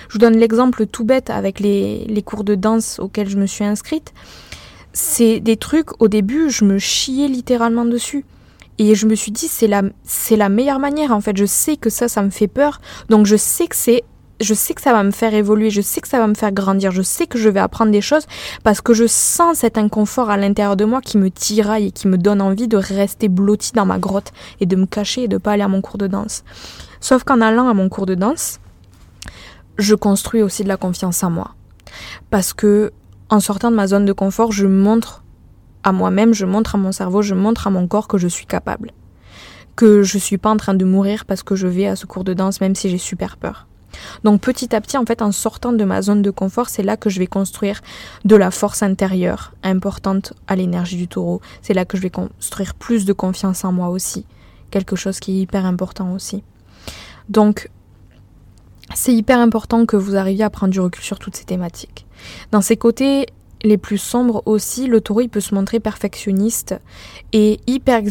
Je 0.08 0.14
vous 0.14 0.18
donne 0.18 0.36
l'exemple 0.36 0.86
tout 0.86 1.04
bête 1.04 1.30
avec 1.30 1.60
les, 1.60 2.06
les 2.06 2.22
cours 2.22 2.44
de 2.44 2.54
danse 2.54 2.98
auxquels 2.98 3.28
je 3.28 3.36
me 3.36 3.46
suis 3.46 3.64
inscrite 3.64 4.14
c'est 4.94 5.40
des 5.40 5.56
trucs, 5.56 6.00
au 6.00 6.08
début, 6.08 6.48
je 6.50 6.64
me 6.64 6.78
chiais 6.78 7.28
littéralement 7.28 7.84
dessus. 7.84 8.24
Et 8.78 8.94
je 8.94 9.06
me 9.06 9.14
suis 9.14 9.32
dit, 9.32 9.48
c'est 9.48 9.66
la, 9.66 9.82
c'est 10.04 10.36
la 10.36 10.48
meilleure 10.48 10.78
manière, 10.78 11.10
en 11.12 11.20
fait. 11.20 11.36
Je 11.36 11.44
sais 11.44 11.76
que 11.76 11.90
ça, 11.90 12.08
ça 12.08 12.22
me 12.22 12.30
fait 12.30 12.46
peur. 12.48 12.80
Donc, 13.08 13.26
je 13.26 13.36
sais 13.36 13.66
que 13.66 13.74
c'est, 13.74 14.04
je 14.40 14.54
sais 14.54 14.72
que 14.72 14.80
ça 14.80 14.92
va 14.92 15.02
me 15.02 15.10
faire 15.10 15.34
évoluer. 15.34 15.70
Je 15.70 15.80
sais 15.80 16.00
que 16.00 16.06
ça 16.06 16.18
va 16.18 16.28
me 16.28 16.34
faire 16.34 16.52
grandir. 16.52 16.92
Je 16.92 17.02
sais 17.02 17.26
que 17.26 17.38
je 17.38 17.48
vais 17.48 17.58
apprendre 17.58 17.90
des 17.90 18.00
choses 18.00 18.26
parce 18.62 18.80
que 18.80 18.94
je 18.94 19.06
sens 19.06 19.58
cet 19.58 19.78
inconfort 19.78 20.30
à 20.30 20.36
l'intérieur 20.36 20.76
de 20.76 20.84
moi 20.84 21.00
qui 21.00 21.18
me 21.18 21.28
tiraille 21.30 21.88
et 21.88 21.92
qui 21.92 22.06
me 22.06 22.16
donne 22.16 22.40
envie 22.40 22.68
de 22.68 22.76
rester 22.76 23.28
blotti 23.28 23.72
dans 23.72 23.86
ma 23.86 23.98
grotte 23.98 24.32
et 24.60 24.66
de 24.66 24.76
me 24.76 24.86
cacher 24.86 25.24
et 25.24 25.28
de 25.28 25.38
pas 25.38 25.52
aller 25.52 25.62
à 25.62 25.68
mon 25.68 25.80
cours 25.80 25.98
de 25.98 26.06
danse. 26.06 26.44
Sauf 27.00 27.24
qu'en 27.24 27.40
allant 27.40 27.68
à 27.68 27.74
mon 27.74 27.88
cours 27.88 28.06
de 28.06 28.14
danse, 28.14 28.60
je 29.76 29.96
construis 29.96 30.42
aussi 30.42 30.62
de 30.62 30.68
la 30.68 30.76
confiance 30.76 31.22
en 31.24 31.30
moi. 31.30 31.54
Parce 32.30 32.52
que 32.52 32.92
en 33.30 33.40
sortant 33.40 33.70
de 33.70 33.76
ma 33.76 33.86
zone 33.86 34.04
de 34.04 34.12
confort, 34.12 34.52
je 34.52 34.66
montre 34.66 35.24
à 35.82 35.92
moi-même, 35.92 36.34
je 36.34 36.46
montre 36.46 36.74
à 36.74 36.78
mon 36.78 36.92
cerveau, 36.92 37.22
je 37.22 37.34
montre 37.34 37.66
à 37.66 37.70
mon 37.70 37.86
corps 37.86 38.08
que 38.08 38.18
je 38.18 38.28
suis 38.28 38.46
capable. 38.46 38.92
Que 39.76 40.02
je 40.02 40.18
suis 40.18 40.38
pas 40.38 40.50
en 40.50 40.56
train 40.56 40.74
de 40.74 40.84
mourir 40.84 41.24
parce 41.24 41.42
que 41.42 41.56
je 41.56 41.66
vais 41.66 41.86
à 41.86 41.96
ce 41.96 42.06
cours 42.06 42.24
de 42.24 42.32
danse 42.32 42.60
même 42.60 42.74
si 42.74 42.88
j'ai 42.88 42.98
super 42.98 43.36
peur. 43.36 43.66
Donc 44.24 44.40
petit 44.40 44.74
à 44.74 44.80
petit, 44.80 44.96
en 44.96 45.04
fait, 45.04 45.22
en 45.22 45.32
sortant 45.32 45.72
de 45.72 45.84
ma 45.84 46.02
zone 46.02 46.22
de 46.22 46.30
confort, 46.30 46.68
c'est 46.68 46.82
là 46.82 46.96
que 46.96 47.10
je 47.10 47.18
vais 47.18 47.26
construire 47.26 47.80
de 48.24 48.36
la 48.36 48.50
force 48.50 48.82
intérieure 48.82 49.52
importante 49.62 50.32
à 50.46 50.56
l'énergie 50.56 50.96
du 50.96 51.08
taureau. 51.08 51.40
C'est 51.62 51.74
là 51.74 51.84
que 51.84 51.96
je 51.96 52.02
vais 52.02 52.10
construire 52.10 52.74
plus 52.74 53.04
de 53.04 53.12
confiance 53.12 53.64
en 53.64 53.72
moi 53.72 53.88
aussi. 53.88 54.26
Quelque 54.70 54.96
chose 54.96 55.20
qui 55.20 55.32
est 55.32 55.40
hyper 55.42 55.64
important 55.64 56.12
aussi. 56.12 56.42
Donc, 57.28 57.70
c'est 58.92 59.14
hyper 59.14 59.38
important 59.38 59.86
que 59.86 59.96
vous 59.96 60.16
arriviez 60.16 60.44
à 60.44 60.50
prendre 60.50 60.72
du 60.72 60.80
recul 60.80 61.02
sur 61.02 61.18
toutes 61.18 61.36
ces 61.36 61.44
thématiques. 61.44 62.06
Dans 62.50 62.60
ses 62.60 62.76
côtés 62.76 63.26
les 63.62 63.78
plus 63.78 63.98
sombres 63.98 64.42
aussi, 64.46 64.86
le 64.86 65.00
taureau 65.00 65.22
il 65.22 65.28
peut 65.28 65.40
se 65.40 65.54
montrer 65.54 65.80
perfectionniste 65.80 66.74
et 67.32 67.60
hyper, 67.66 68.02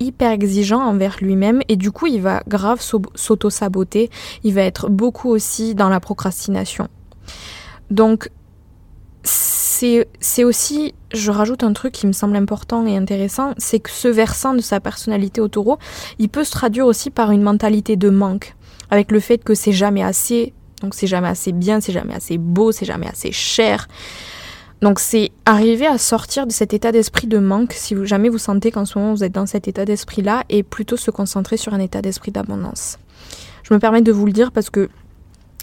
hyper 0.00 0.32
exigeant 0.32 0.80
envers 0.80 1.16
lui-même 1.20 1.62
et 1.68 1.76
du 1.76 1.92
coup 1.92 2.06
il 2.06 2.20
va 2.20 2.42
grave 2.48 2.80
s'auto-saboter, 2.80 4.10
il 4.42 4.54
va 4.54 4.62
être 4.62 4.88
beaucoup 4.90 5.30
aussi 5.30 5.74
dans 5.74 5.88
la 5.88 6.00
procrastination. 6.00 6.88
Donc 7.90 8.30
c'est 9.22 10.44
aussi, 10.44 10.94
je 11.12 11.30
rajoute 11.30 11.62
un 11.62 11.72
truc 11.72 11.92
qui 11.92 12.06
me 12.06 12.12
semble 12.12 12.36
important 12.36 12.86
et 12.86 12.96
intéressant, 12.96 13.52
c'est 13.58 13.78
que 13.78 13.90
ce 13.90 14.08
versant 14.08 14.54
de 14.54 14.60
sa 14.60 14.80
personnalité 14.80 15.40
au 15.40 15.48
taureau, 15.48 15.78
il 16.18 16.28
peut 16.28 16.44
se 16.44 16.50
traduire 16.50 16.86
aussi 16.86 17.10
par 17.10 17.30
une 17.30 17.42
mentalité 17.42 17.96
de 17.96 18.08
manque, 18.08 18.55
avec 18.90 19.10
le 19.12 19.20
fait 19.20 19.38
que 19.38 19.54
c'est 19.54 19.72
jamais 19.72 20.02
assez, 20.02 20.52
donc 20.82 20.94
c'est 20.94 21.06
jamais 21.06 21.28
assez 21.28 21.52
bien, 21.52 21.80
c'est 21.80 21.92
jamais 21.92 22.14
assez 22.14 22.38
beau, 22.38 22.72
c'est 22.72 22.86
jamais 22.86 23.08
assez 23.08 23.32
cher. 23.32 23.88
Donc 24.82 25.00
c'est 25.00 25.32
arriver 25.46 25.86
à 25.86 25.96
sortir 25.96 26.46
de 26.46 26.52
cet 26.52 26.74
état 26.74 26.92
d'esprit 26.92 27.26
de 27.26 27.38
manque, 27.38 27.72
si 27.72 27.96
jamais 28.04 28.28
vous 28.28 28.38
sentez 28.38 28.70
qu'en 28.70 28.84
ce 28.84 28.98
moment 28.98 29.14
vous 29.14 29.24
êtes 29.24 29.32
dans 29.32 29.46
cet 29.46 29.68
état 29.68 29.84
d'esprit-là, 29.84 30.44
et 30.48 30.62
plutôt 30.62 30.96
se 30.96 31.10
concentrer 31.10 31.56
sur 31.56 31.72
un 31.72 31.80
état 31.80 32.02
d'esprit 32.02 32.30
d'abondance. 32.30 32.98
Je 33.62 33.72
me 33.74 33.78
permets 33.78 34.02
de 34.02 34.12
vous 34.12 34.26
le 34.26 34.32
dire 34.32 34.52
parce 34.52 34.70
que 34.70 34.88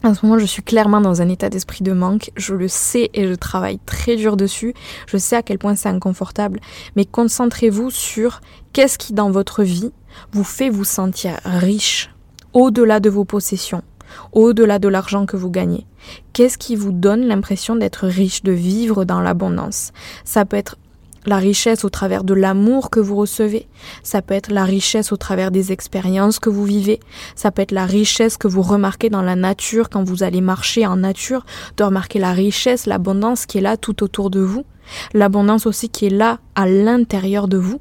en 0.03 0.13
ce 0.13 0.25
moment, 0.25 0.37
je 0.37 0.45
suis 0.45 0.63
clairement 0.63 0.99
dans 0.99 1.21
un 1.21 1.29
état 1.29 1.49
d'esprit 1.49 1.81
de 1.81 1.93
manque. 1.93 2.31
Je 2.35 2.53
le 2.53 2.67
sais 2.67 3.09
et 3.13 3.25
je 3.25 3.33
travaille 3.33 3.79
très 3.85 4.17
dur 4.17 4.35
dessus. 4.35 4.73
Je 5.07 5.15
sais 5.15 5.37
à 5.37 5.41
quel 5.43 5.57
point 5.57 5.77
c'est 5.77 5.87
inconfortable. 5.87 6.59
Mais 6.97 7.05
concentrez-vous 7.05 7.89
sur 7.89 8.41
qu'est-ce 8.73 8.97
qui 8.97 9.13
dans 9.13 9.31
votre 9.31 9.63
vie 9.63 9.93
vous 10.33 10.43
fait 10.43 10.69
vous 10.69 10.83
sentir 10.83 11.39
riche 11.45 12.12
au-delà 12.53 13.00
de 13.00 13.10
vos 13.10 13.25
possessions, 13.25 13.83
au-delà 14.31 14.79
de 14.79 14.88
l'argent 14.88 15.25
que 15.25 15.38
vous 15.38 15.50
gagnez. 15.50 15.86
Qu'est-ce 16.33 16.57
qui 16.57 16.75
vous 16.75 16.91
donne 16.91 17.25
l'impression 17.25 17.75
d'être 17.75 18.07
riche, 18.07 18.43
de 18.43 18.51
vivre 18.51 19.05
dans 19.05 19.22
l'abondance? 19.22 19.91
Ça 20.24 20.45
peut 20.45 20.57
être 20.57 20.77
la 21.25 21.38
richesse 21.38 21.86
au 21.86 21.89
travers 21.89 22.24
de 22.24 22.33
l'amour 22.33 22.89
que 22.89 23.00
vous 23.00 23.15
recevez, 23.15 23.67
ça 24.03 24.22
peut 24.22 24.33
être 24.33 24.51
la 24.51 24.65
richesse 24.65 25.12
au 25.12 25.17
travers 25.17 25.51
des 25.51 25.72
expériences 25.72 26.39
que 26.39 26.50
vous 26.50 26.65
vivez, 26.65 27.00
ça 27.36 27.51
peut 27.51 27.62
être 27.62 27.72
la 27.72 27.86
richesse 27.86 28.38
que 28.38 28.48
vous 28.48 28.62
remarquez 28.62 29.10
dans 29.10 29.22
la 29.22 29.36
nature 29.36 29.89
quand 29.89 30.03
vous 30.03 30.24
allez 30.24 30.41
marcher 30.41 30.86
en 30.86 30.98
nature, 30.98 31.45
de 31.77 31.83
remarquer 31.83 32.19
la 32.19 32.33
richesse, 32.33 32.86
l'abondance 32.86 33.45
qui 33.45 33.60
est 33.60 33.62
là 33.62 33.77
tout 33.77 34.03
autour 34.03 34.29
de 34.29 34.41
vous, 34.41 34.65
l'abondance 35.13 35.65
aussi 35.65 35.89
qui 35.89 36.07
est 36.07 36.10
là 36.10 36.39
à 36.55 36.67
l'intérieur 36.67 37.48
de 37.48 37.57
vous. 37.57 37.79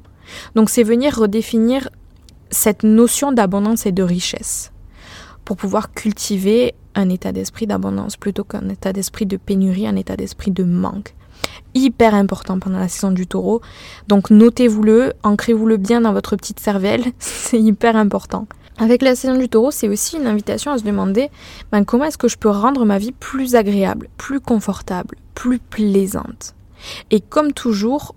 Donc 0.55 0.69
c'est 0.69 0.83
venir 0.83 1.17
redéfinir 1.17 1.89
cette 2.53 2.83
notion 2.83 3.31
d'abondance 3.31 3.85
et 3.85 3.91
de 3.91 4.03
richesse 4.03 4.71
pour 5.45 5.57
pouvoir 5.57 5.91
cultiver 5.91 6.73
un 6.95 7.09
état 7.09 7.31
d'esprit 7.31 7.67
d'abondance 7.67 8.15
plutôt 8.15 8.43
qu'un 8.43 8.69
état 8.69 8.93
d'esprit 8.93 9.25
de 9.25 9.37
pénurie, 9.37 9.87
un 9.87 9.95
état 9.95 10.15
d'esprit 10.15 10.51
de 10.51 10.63
manque 10.63 11.15
hyper 11.73 12.13
important 12.13 12.59
pendant 12.59 12.79
la 12.79 12.87
saison 12.87 13.11
du 13.11 13.27
taureau. 13.27 13.61
Donc 14.07 14.29
notez-vous-le, 14.29 15.13
ancrez-vous-le 15.23 15.77
bien 15.77 16.01
dans 16.01 16.13
votre 16.13 16.35
petite 16.35 16.59
cervelle, 16.59 17.03
c'est 17.19 17.59
hyper 17.59 17.95
important. 17.95 18.47
Avec 18.79 19.03
la 19.03 19.15
saison 19.15 19.37
du 19.37 19.49
taureau, 19.49 19.71
c'est 19.71 19.87
aussi 19.87 20.17
une 20.17 20.25
invitation 20.25 20.71
à 20.71 20.77
se 20.79 20.83
demander 20.83 21.29
ben, 21.71 21.85
comment 21.85 22.05
est-ce 22.05 22.17
que 22.17 22.27
je 22.27 22.37
peux 22.37 22.49
rendre 22.49 22.85
ma 22.85 22.97
vie 22.97 23.11
plus 23.11 23.55
agréable, 23.55 24.09
plus 24.17 24.39
confortable, 24.39 25.17
plus 25.35 25.59
plaisante? 25.59 26.55
Et 27.11 27.21
comme 27.21 27.53
toujours, 27.53 28.15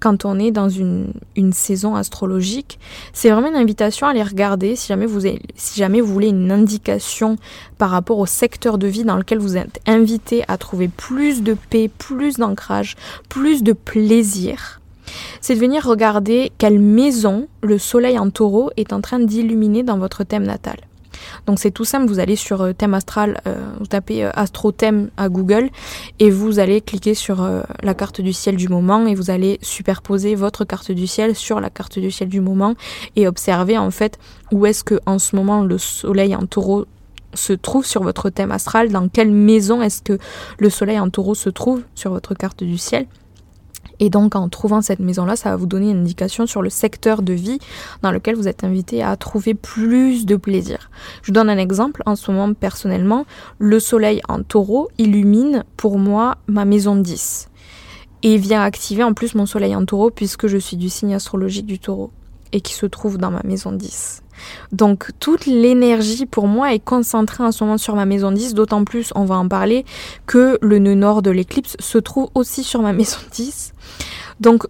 quand 0.00 0.24
on 0.24 0.38
est 0.38 0.50
dans 0.50 0.68
une, 0.68 1.12
saison 1.52 1.94
astrologique, 1.94 2.78
c'est 3.12 3.30
vraiment 3.30 3.48
une 3.48 3.56
invitation 3.56 4.06
à 4.06 4.12
les 4.12 4.22
regarder 4.22 4.76
si 4.76 4.88
jamais, 4.88 5.06
vous 5.06 5.20
si 5.54 5.78
jamais 5.78 6.00
vous 6.00 6.12
voulez 6.12 6.28
une 6.28 6.52
indication 6.52 7.36
par 7.78 7.90
rapport 7.90 8.18
au 8.18 8.26
secteur 8.26 8.78
de 8.78 8.86
vie 8.86 9.04
dans 9.04 9.16
lequel 9.16 9.38
vous 9.38 9.56
êtes 9.56 9.80
invité 9.86 10.44
à 10.48 10.58
trouver 10.58 10.88
plus 10.88 11.42
de 11.42 11.56
paix, 11.70 11.88
plus 11.88 12.36
d'ancrage, 12.36 12.96
plus 13.28 13.62
de 13.62 13.72
plaisir. 13.72 14.80
C'est 15.40 15.54
de 15.54 15.60
venir 15.60 15.84
regarder 15.84 16.52
quelle 16.58 16.80
maison 16.80 17.48
le 17.62 17.78
soleil 17.78 18.18
en 18.18 18.30
taureau 18.30 18.70
est 18.76 18.92
en 18.92 19.00
train 19.00 19.20
d'illuminer 19.20 19.82
dans 19.82 19.98
votre 19.98 20.24
thème 20.24 20.44
natal. 20.44 20.76
Donc 21.46 21.58
c'est 21.58 21.70
tout 21.70 21.84
simple, 21.84 22.06
vous 22.06 22.18
allez 22.18 22.36
sur 22.36 22.62
euh, 22.62 22.72
thème 22.72 22.94
astral, 22.94 23.40
euh, 23.46 23.54
vous 23.78 23.86
tapez 23.86 24.24
euh, 24.24 24.30
astro 24.34 24.72
thème 24.72 25.10
à 25.16 25.28
Google 25.28 25.70
et 26.18 26.30
vous 26.30 26.58
allez 26.58 26.80
cliquer 26.80 27.14
sur 27.14 27.48
la 27.82 27.94
carte 27.94 28.20
du 28.20 28.32
ciel 28.32 28.56
du 28.56 28.68
moment 28.68 29.06
et 29.06 29.14
vous 29.14 29.30
allez 29.30 29.58
superposer 29.62 30.34
votre 30.34 30.64
carte 30.64 30.92
du 30.92 31.06
ciel 31.06 31.34
sur 31.34 31.60
la 31.60 31.70
carte 31.70 31.98
du 31.98 32.10
ciel 32.10 32.28
du 32.28 32.40
moment 32.40 32.74
et 33.14 33.28
observer 33.28 33.78
en 33.78 33.90
fait 33.90 34.18
où 34.52 34.66
est-ce 34.66 34.84
que 34.84 35.00
en 35.06 35.18
ce 35.18 35.36
moment 35.36 35.62
le 35.62 35.78
soleil 35.78 36.34
en 36.34 36.46
taureau 36.46 36.86
se 37.34 37.52
trouve 37.52 37.84
sur 37.84 38.02
votre 38.02 38.30
thème 38.30 38.50
astral, 38.50 38.90
dans 38.90 39.08
quelle 39.08 39.30
maison 39.30 39.82
est-ce 39.82 40.02
que 40.02 40.18
le 40.58 40.70
soleil 40.70 40.98
en 40.98 41.10
taureau 41.10 41.34
se 41.34 41.50
trouve 41.50 41.82
sur 41.94 42.10
votre 42.10 42.34
carte 42.34 42.64
du 42.64 42.78
ciel. 42.78 43.06
Et 44.00 44.10
donc 44.10 44.36
en 44.36 44.48
trouvant 44.48 44.82
cette 44.82 45.00
maison-là, 45.00 45.36
ça 45.36 45.50
va 45.50 45.56
vous 45.56 45.66
donner 45.66 45.90
une 45.90 46.00
indication 46.00 46.46
sur 46.46 46.62
le 46.62 46.70
secteur 46.70 47.22
de 47.22 47.32
vie 47.32 47.58
dans 48.02 48.10
lequel 48.10 48.36
vous 48.36 48.48
êtes 48.48 48.64
invité 48.64 49.02
à 49.02 49.16
trouver 49.16 49.54
plus 49.54 50.26
de 50.26 50.36
plaisir. 50.36 50.90
Je 51.22 51.28
vous 51.28 51.32
donne 51.32 51.50
un 51.50 51.58
exemple. 51.58 52.02
En 52.06 52.16
ce 52.16 52.30
moment, 52.30 52.52
personnellement, 52.54 53.26
le 53.58 53.80
soleil 53.80 54.20
en 54.28 54.42
taureau 54.42 54.88
illumine 54.98 55.64
pour 55.76 55.98
moi 55.98 56.36
ma 56.46 56.64
maison 56.64 56.96
10. 56.96 57.48
Et 58.22 58.38
vient 58.38 58.62
activer 58.62 59.04
en 59.04 59.12
plus 59.12 59.34
mon 59.34 59.46
soleil 59.46 59.76
en 59.76 59.84
taureau 59.84 60.10
puisque 60.10 60.46
je 60.46 60.56
suis 60.56 60.76
du 60.76 60.88
signe 60.88 61.14
astrologique 61.14 61.66
du 61.66 61.78
taureau 61.78 62.10
et 62.52 62.60
qui 62.60 62.74
se 62.74 62.86
trouve 62.86 63.18
dans 63.18 63.30
ma 63.30 63.42
maison 63.44 63.72
10. 63.72 64.22
Donc 64.72 65.10
toute 65.20 65.46
l'énergie 65.46 66.26
pour 66.26 66.46
moi 66.46 66.74
est 66.74 66.84
concentrée 66.84 67.44
en 67.44 67.52
ce 67.52 67.64
moment 67.64 67.78
sur 67.78 67.94
ma 67.94 68.06
maison 68.06 68.30
10, 68.32 68.54
d'autant 68.54 68.84
plus, 68.84 69.12
on 69.14 69.24
va 69.24 69.36
en 69.36 69.48
parler, 69.48 69.84
que 70.26 70.58
le 70.60 70.78
nœud 70.78 70.94
nord 70.94 71.22
de 71.22 71.30
l'éclipse 71.30 71.76
se 71.78 71.98
trouve 71.98 72.28
aussi 72.34 72.64
sur 72.64 72.82
ma 72.82 72.92
maison 72.94 73.18
10. 73.32 73.72
Donc 74.40 74.66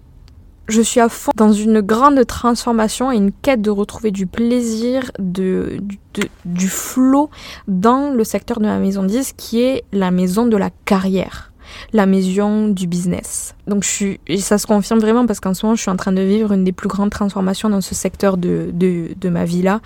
je 0.69 0.83
suis 0.83 1.01
à 1.01 1.09
fond 1.09 1.31
dans 1.37 1.53
une 1.53 1.81
grande 1.81 2.27
transformation 2.27 3.13
et 3.13 3.17
une 3.17 3.33
quête 3.33 3.63
de 3.63 3.71
retrouver 3.71 4.11
du 4.11 4.27
plaisir, 4.27 5.13
du 5.19 6.69
flot 6.69 7.31
dans 7.69 8.11
le 8.11 8.25
secteur 8.25 8.59
de 8.59 8.67
ma 8.67 8.79
maison 8.79 9.05
10 9.05 9.35
qui 9.37 9.63
est 9.63 9.85
la 9.93 10.11
maison 10.11 10.47
de 10.47 10.57
la 10.57 10.71
carrière 10.85 11.53
la 11.93 12.07
maison 12.07 12.69
du 12.69 12.87
business. 12.87 13.55
Donc 13.67 13.85
je 13.85 13.89
suis, 13.89 14.21
et 14.27 14.39
ça 14.39 14.59
se 14.59 14.67
confirme 14.67 15.01
vraiment 15.01 15.27
parce 15.27 15.41
qu'en 15.41 15.55
ce 15.55 15.67
moment 15.67 15.77
je 15.77 15.83
suis 15.83 15.91
en 15.91 15.97
train 15.97 16.13
de 16.13 16.23
vivre 16.23 16.53
une 16.53 16.65
des 16.65 16.73
plus 16.73 16.89
grandes 16.89 17.11
transformations 17.11 17.69
dans 17.69 17.81
ce 17.81 17.95
secteur 17.95 18.37
de, 18.37 18.71
de, 18.73 19.09
de 19.19 19.29
ma 19.29 19.45
vie 19.45 19.63
là 19.63 19.81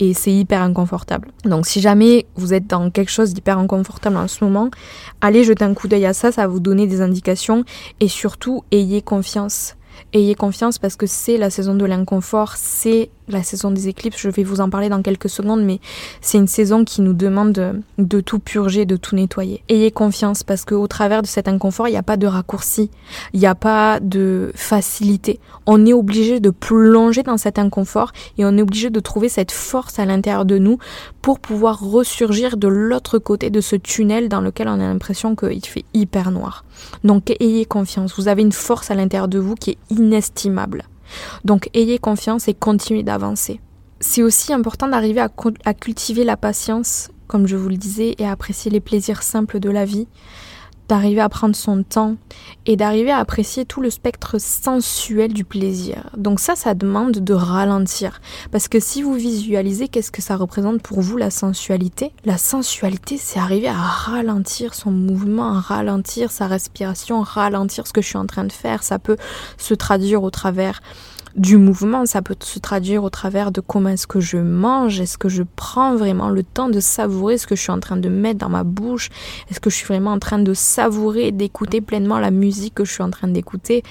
et 0.00 0.14
c'est 0.14 0.32
hyper 0.32 0.62
inconfortable. 0.62 1.28
Donc 1.44 1.66
si 1.66 1.80
jamais 1.80 2.26
vous 2.36 2.54
êtes 2.54 2.66
dans 2.66 2.90
quelque 2.90 3.10
chose 3.10 3.34
d'hyper 3.34 3.58
inconfortable 3.58 4.16
en 4.16 4.28
ce 4.28 4.44
moment, 4.44 4.70
allez 5.20 5.44
jeter 5.44 5.64
un 5.64 5.74
coup 5.74 5.88
d'œil 5.88 6.06
à 6.06 6.12
ça, 6.12 6.32
ça 6.32 6.42
va 6.42 6.48
vous 6.48 6.60
donner 6.60 6.86
des 6.86 7.00
indications 7.00 7.64
et 8.00 8.08
surtout 8.08 8.64
ayez 8.72 9.02
confiance. 9.02 9.76
Ayez 10.12 10.34
confiance 10.34 10.78
parce 10.78 10.96
que 10.96 11.06
c'est 11.06 11.36
la 11.36 11.50
saison 11.50 11.74
de 11.74 11.84
l'inconfort, 11.84 12.54
c'est 12.56 13.10
la 13.28 13.42
saison 13.42 13.70
des 13.70 13.88
éclipses, 13.88 14.18
je 14.18 14.28
vais 14.28 14.44
vous 14.44 14.60
en 14.60 14.70
parler 14.70 14.88
dans 14.88 15.02
quelques 15.02 15.28
secondes, 15.28 15.64
mais 15.64 15.80
c'est 16.20 16.38
une 16.38 16.46
saison 16.46 16.84
qui 16.84 17.02
nous 17.02 17.12
demande 17.12 17.82
de, 17.98 18.20
tout 18.20 18.38
purger, 18.38 18.86
de 18.86 18.96
tout 18.96 19.16
nettoyer. 19.16 19.62
Ayez 19.68 19.90
confiance 19.90 20.42
parce 20.42 20.64
qu'au 20.64 20.86
travers 20.86 21.22
de 21.22 21.26
cet 21.26 21.48
inconfort, 21.48 21.88
il 21.88 21.92
n'y 21.92 21.96
a 21.96 22.02
pas 22.02 22.16
de 22.16 22.26
raccourci, 22.26 22.90
il 23.32 23.40
n'y 23.40 23.46
a 23.46 23.54
pas 23.54 23.98
de 24.00 24.52
facilité. 24.54 25.40
On 25.66 25.84
est 25.86 25.92
obligé 25.92 26.38
de 26.38 26.50
plonger 26.50 27.22
dans 27.22 27.36
cet 27.36 27.58
inconfort 27.58 28.12
et 28.38 28.44
on 28.44 28.56
est 28.56 28.62
obligé 28.62 28.90
de 28.90 29.00
trouver 29.00 29.28
cette 29.28 29.52
force 29.52 29.98
à 29.98 30.04
l'intérieur 30.04 30.44
de 30.44 30.58
nous 30.58 30.78
pour 31.26 31.40
pouvoir 31.40 31.80
ressurgir 31.80 32.56
de 32.56 32.68
l'autre 32.68 33.18
côté 33.18 33.50
de 33.50 33.60
ce 33.60 33.74
tunnel 33.74 34.28
dans 34.28 34.40
lequel 34.40 34.68
on 34.68 34.74
a 34.74 34.76
l'impression 34.76 35.34
qu'il 35.34 35.66
fait 35.66 35.84
hyper 35.92 36.30
noir. 36.30 36.64
Donc 37.02 37.34
ayez 37.40 37.64
confiance, 37.64 38.14
vous 38.16 38.28
avez 38.28 38.42
une 38.42 38.52
force 38.52 38.92
à 38.92 38.94
l'intérieur 38.94 39.26
de 39.26 39.40
vous 39.40 39.56
qui 39.56 39.70
est 39.70 39.78
inestimable. 39.90 40.84
Donc 41.44 41.68
ayez 41.74 41.98
confiance 41.98 42.46
et 42.46 42.54
continuez 42.54 43.02
d'avancer. 43.02 43.60
C'est 43.98 44.22
aussi 44.22 44.52
important 44.52 44.86
d'arriver 44.86 45.20
à, 45.20 45.74
cultiver 45.74 46.22
la 46.22 46.36
patience, 46.36 47.10
comme 47.26 47.48
je 47.48 47.56
vous 47.56 47.70
le 47.70 47.76
disais, 47.76 48.14
et 48.18 48.24
à 48.24 48.30
apprécier 48.30 48.70
les 48.70 48.78
plaisirs 48.78 49.24
simples 49.24 49.58
de 49.58 49.70
la 49.70 49.84
vie, 49.84 50.06
d'arriver 50.88 51.20
à 51.20 51.28
prendre 51.28 51.56
son 51.56 51.82
temps 51.82 52.16
et 52.66 52.76
d'arriver 52.76 53.10
à 53.10 53.18
apprécier 53.18 53.64
tout 53.64 53.80
le 53.80 53.90
spectre 53.90 54.40
sensuel 54.40 55.32
du 55.32 55.44
plaisir. 55.44 56.10
Donc 56.16 56.40
ça, 56.40 56.56
ça 56.56 56.74
demande 56.74 57.12
de 57.12 57.34
ralentir. 57.34 58.20
Parce 58.50 58.68
que 58.68 58.80
si 58.80 59.02
vous 59.02 59.14
visualisez 59.14 59.88
qu'est-ce 59.88 60.12
que 60.12 60.22
ça 60.22 60.36
représente 60.36 60.82
pour 60.82 61.00
vous 61.00 61.16
la 61.16 61.30
sensualité, 61.30 62.12
la 62.24 62.38
sensualité, 62.38 63.16
c'est 63.18 63.38
arriver 63.38 63.68
à 63.68 63.74
ralentir 63.74 64.74
son 64.74 64.90
mouvement, 64.90 65.60
ralentir 65.60 66.30
sa 66.30 66.46
respiration, 66.46 67.22
ralentir 67.22 67.86
ce 67.86 67.92
que 67.92 68.02
je 68.02 68.08
suis 68.08 68.18
en 68.18 68.26
train 68.26 68.44
de 68.44 68.52
faire. 68.52 68.82
Ça 68.82 68.98
peut 68.98 69.16
se 69.58 69.74
traduire 69.74 70.22
au 70.22 70.30
travers 70.30 70.80
du 71.36 71.58
mouvement, 71.58 72.06
ça 72.06 72.22
peut 72.22 72.36
se 72.40 72.58
traduire 72.58 73.04
au 73.04 73.10
travers 73.10 73.52
de 73.52 73.60
comment 73.60 73.90
est-ce 73.90 74.06
que 74.06 74.20
je 74.20 74.38
mange, 74.38 75.00
est-ce 75.00 75.18
que 75.18 75.28
je 75.28 75.42
prends 75.42 75.94
vraiment 75.94 76.30
le 76.30 76.42
temps 76.42 76.70
de 76.70 76.80
savourer 76.80 77.36
ce 77.36 77.46
que 77.46 77.54
je 77.54 77.60
suis 77.60 77.72
en 77.72 77.80
train 77.80 77.98
de 77.98 78.08
mettre 78.08 78.38
dans 78.38 78.48
ma 78.48 78.64
bouche, 78.64 79.10
est-ce 79.50 79.60
que 79.60 79.68
je 79.68 79.76
suis 79.76 79.86
vraiment 79.86 80.12
en 80.12 80.18
train 80.18 80.38
de 80.38 80.54
savourer, 80.54 81.32
d'écouter 81.32 81.80
pleinement 81.80 82.18
la 82.18 82.30
musique 82.30 82.74
que 82.74 82.84
je 82.84 82.92
suis 82.92 83.02
en 83.02 83.10
train 83.10 83.28
d'écouter. 83.28 83.82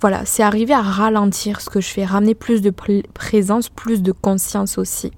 Voilà, 0.00 0.24
c'est 0.24 0.42
arriver 0.42 0.72
à 0.72 0.80
ralentir 0.80 1.60
ce 1.60 1.68
que 1.68 1.80
je 1.80 1.88
fais, 1.88 2.04
ramener 2.04 2.34
plus 2.34 2.62
de 2.62 2.70
présence, 2.70 3.68
plus 3.68 4.00
de 4.00 4.12
conscience 4.12 4.78
aussi. 4.78 5.10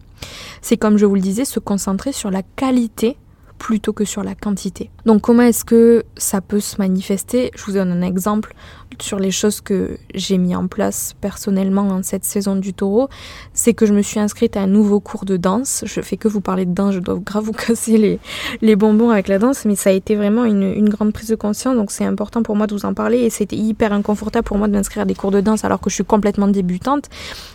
C'est 0.63 0.77
comme 0.77 0.97
je 0.97 1.07
vous 1.07 1.15
le 1.15 1.21
disais, 1.21 1.45
se 1.45 1.61
concentrer 1.61 2.13
sur 2.13 2.31
la 2.31 2.43
qualité 2.43 3.17
plutôt 3.63 3.93
que 3.93 4.05
sur 4.05 4.25
la 4.25 4.35
quantité. 4.35 4.91
Donc 5.07 5.23
comment 5.23 5.45
est-ce 5.45 5.65
que 5.65 6.03
ça 6.17 6.41
peut 6.41 6.59
se 6.59 6.79
manifester? 6.79 7.53
Je 7.55 7.65
vous 7.65 7.75
donne 7.75 7.93
un 7.93 8.03
exemple 8.03 8.57
sur 9.01 9.21
les 9.21 9.31
choses 9.31 9.61
que 9.61 9.99
j'ai 10.17 10.37
mis 10.37 10.57
en 10.57 10.67
place 10.67 11.15
personnellement 11.21 11.83
en 11.83 12.03
cette 12.03 12.25
saison 12.25 12.57
du 12.57 12.75
taureau, 12.75 13.09
c'est 13.63 13.75
que 13.75 13.87
je 13.87 13.95
me 13.95 14.03
suis 14.03 14.19
inscrite 14.19 14.57
à 14.57 14.63
un 14.63 14.67
nouveau 14.67 14.99
cours 14.99 15.25
de 15.25 15.37
danse. 15.37 15.85
Je 15.87 16.01
fais 16.01 16.17
que 16.17 16.27
vous 16.27 16.41
parler 16.41 16.67
de 16.67 16.75
danse, 16.75 16.95
je 16.95 16.99
dois 16.99 17.15
grave 17.15 17.45
vous 17.45 17.53
casser 17.67 17.97
les, 17.97 18.19
les 18.61 18.75
bonbons 18.75 19.11
avec 19.11 19.29
la 19.29 19.39
danse, 19.39 19.65
mais 19.67 19.77
ça 19.77 19.91
a 19.91 19.93
été 19.93 20.17
vraiment 20.17 20.45
une, 20.45 20.65
une 20.65 20.89
grande 20.89 21.13
prise 21.13 21.29
de 21.29 21.37
conscience, 21.37 21.77
donc 21.77 21.93
c'est 21.93 22.05
important 22.05 22.43
pour 22.43 22.57
moi 22.57 22.67
de 22.67 22.75
vous 22.75 22.85
en 22.85 22.93
parler 22.93 23.19
et 23.19 23.31
c'était 23.31 23.55
hyper 23.55 23.93
inconfortable 23.93 24.45
pour 24.45 24.59
moi 24.59 24.67
de 24.67 24.73
m'inscrire 24.73 25.03
à 25.03 25.05
des 25.05 25.15
cours 25.15 25.31
de 25.31 25.41
danse 25.41 25.65
alors 25.65 25.81
que 25.81 25.91
je 25.91 25.95
suis 25.95 26.05
complètement 26.05 26.49
débutante, 26.49 27.09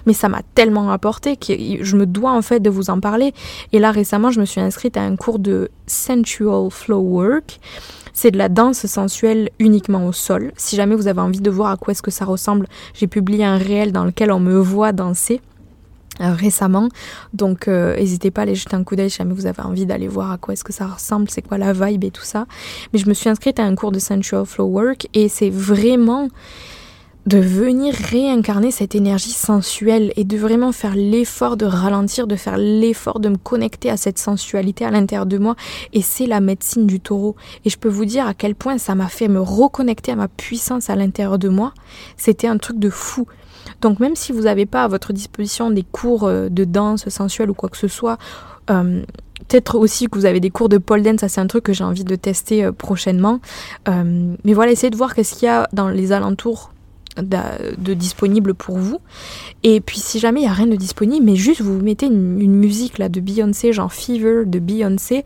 mais 0.06 0.14
ça 0.14 0.30
m'a 0.30 0.44
tellement 0.56 0.92
apporté 0.92 1.36
que 1.36 1.54
je 1.82 1.98
me 1.98 2.06
dois 2.06 2.32
en 2.32 2.42
fait 2.42 2.62
de 2.62 2.70
vous 2.70 2.90
en 2.90 3.02
parler. 3.02 3.34
Et 3.74 3.80
là 3.80 3.92
récemment, 3.92 4.32
je 4.32 4.40
me 4.40 4.46
suis 4.46 4.62
inscrite 4.62 4.96
à 4.96 5.02
un 5.02 5.18
cours 5.18 5.40
de 5.40 5.70
Sensual 5.88 6.72
Flow 6.72 7.00
Work 7.02 7.60
c'est 8.14 8.32
de 8.32 8.38
la 8.38 8.50
danse 8.50 8.88
sensuelle 8.88 9.50
uniquement 9.60 10.08
au 10.08 10.12
sol. 10.12 10.52
Si 10.56 10.76
jamais 10.76 10.96
vous 10.96 11.08
avez 11.08 11.22
envie 11.22 11.42
de 11.42 11.52
voir 11.52 11.70
à 11.70 11.78
quoi 11.78 11.92
est-ce 11.92 12.02
que 12.02 12.10
ça 12.10 12.26
ressemble, 12.26 12.66
j'ai 12.96 13.06
publié 13.06 13.46
un 13.46 13.58
réel 13.58 13.92
dans 13.92 14.06
lequel 14.06 14.32
on 14.32 14.40
me 14.40 14.58
voit 14.58 14.92
danser. 14.92 15.40
Euh, 16.20 16.34
récemment. 16.34 16.90
Donc 17.34 17.68
euh, 17.68 17.96
n'hésitez 17.96 18.32
pas 18.32 18.42
à 18.42 18.44
aller 18.44 18.56
jeter 18.56 18.76
un 18.76 18.84
coup 18.84 18.96
d'œil 18.96 19.12
si 19.12 19.18
jamais 19.18 19.36
vous 19.36 19.46
avez 19.46 19.62
envie 19.62 19.86
d'aller 19.86 20.08
voir 20.08 20.32
à 20.32 20.38
quoi 20.38 20.54
est-ce 20.54 20.64
que 20.64 20.74
ça 20.74 20.88
ressemble, 20.88 21.30
c'est 21.30 21.44
quoi 21.44 21.60
la 21.60 21.74
vibe 21.74 22.04
et 22.04 22.12
tout 22.12 22.24
ça. 22.24 22.48
Mais 22.92 22.98
je 22.98 23.08
me 23.08 23.14
suis 23.14 23.30
inscrite 23.30 23.60
à 23.60 23.64
un 23.64 23.76
cours 23.76 23.92
de 23.92 24.00
Sensual 24.00 24.46
Flow 24.46 24.66
Work 24.66 25.08
et 25.14 25.30
c'est 25.30 25.52
vraiment 25.52 26.30
de 27.28 27.38
venir 27.38 27.94
réincarner 27.94 28.72
cette 28.72 28.96
énergie 28.96 29.32
sensuelle 29.32 30.14
et 30.16 30.24
de 30.24 30.38
vraiment 30.38 30.72
faire 30.72 30.96
l'effort 30.96 31.58
de 31.58 31.66
ralentir, 31.66 32.26
de 32.26 32.38
faire 32.38 32.58
l'effort 32.58 33.20
de 33.20 33.28
me 33.28 33.36
connecter 33.36 33.90
à 33.90 33.98
cette 33.98 34.18
sensualité 34.18 34.86
à 34.86 34.92
l'intérieur 34.92 35.26
de 35.26 35.38
moi. 35.38 35.56
Et 35.92 36.02
c'est 36.02 36.26
la 36.26 36.40
médecine 36.40 36.88
du 36.88 37.02
taureau. 37.02 37.36
Et 37.66 37.70
je 37.70 37.78
peux 37.78 37.90
vous 37.90 38.06
dire 38.06 38.26
à 38.26 38.34
quel 38.34 38.56
point 38.56 38.78
ça 38.78 38.96
m'a 38.96 39.10
fait 39.10 39.28
me 39.28 39.42
reconnecter 39.42 40.14
à 40.14 40.16
ma 40.16 40.30
puissance 40.30 40.90
à 40.90 40.96
l'intérieur 40.96 41.38
de 41.38 41.50
moi. 41.50 41.74
C'était 42.16 42.48
un 42.48 42.58
truc 42.58 42.80
de 42.80 42.90
fou. 42.90 43.28
Donc 43.82 44.00
même 44.00 44.16
si 44.16 44.32
vous 44.32 44.42
n'avez 44.42 44.66
pas 44.66 44.84
à 44.84 44.88
votre 44.88 45.14
disposition 45.14 45.70
des 45.70 45.84
cours 45.84 46.26
euh, 46.26 46.50
de 46.50 46.64
danse 46.64 47.08
sensuelle 47.10 47.50
ou 47.50 47.54
quoi 47.54 47.70
que 47.70 47.78
ce 47.78 47.88
soit, 47.88 48.18
euh, 48.70 49.02
peut-être 49.48 49.78
aussi 49.78 50.08
que 50.08 50.18
vous 50.18 50.26
avez 50.26 50.40
des 50.40 50.50
cours 50.50 50.70
de 50.70 50.78
pole 50.78 51.04
dance, 51.04 51.22
ça 51.22 51.30
c'est 51.30 51.42
un 51.42 51.48
truc 51.48 51.64
que 51.64 51.74
j'ai 51.74 51.84
envie 51.84 52.04
de 52.04 52.16
tester 52.16 52.66
euh, 52.66 52.72
prochainement. 52.72 53.40
mais 53.88 54.54
voilà, 54.54 54.72
essayez 54.72 54.90
de 54.90 54.98
voir 54.98 55.14
qu'est-ce 55.14 55.36
qu'il 55.36 55.46
y 55.46 55.50
a 55.50 55.68
dans 55.74 55.90
les 55.90 56.12
alentours 56.12 56.72
de, 57.22 57.94
disponible 57.94 58.54
pour 58.54 58.78
vous. 58.78 59.00
Et 59.64 59.82
puis 59.82 60.00
si 60.00 60.20
jamais 60.20 60.42
il 60.42 60.44
n'y 60.44 60.50
a 60.50 60.54
rien 60.54 60.68
de 60.68 60.76
disponible, 60.76 61.26
mais 61.26 61.36
juste 61.36 61.62
vous 61.62 61.80
mettez 61.82 62.08
une, 62.08 62.58
musique 62.58 62.98
là 62.98 63.10
de 63.10 63.20
Beyoncé, 63.20 63.74
genre 63.74 63.92
Fever 63.92 64.46
de 64.46 64.60
Beyoncé, 64.60 65.24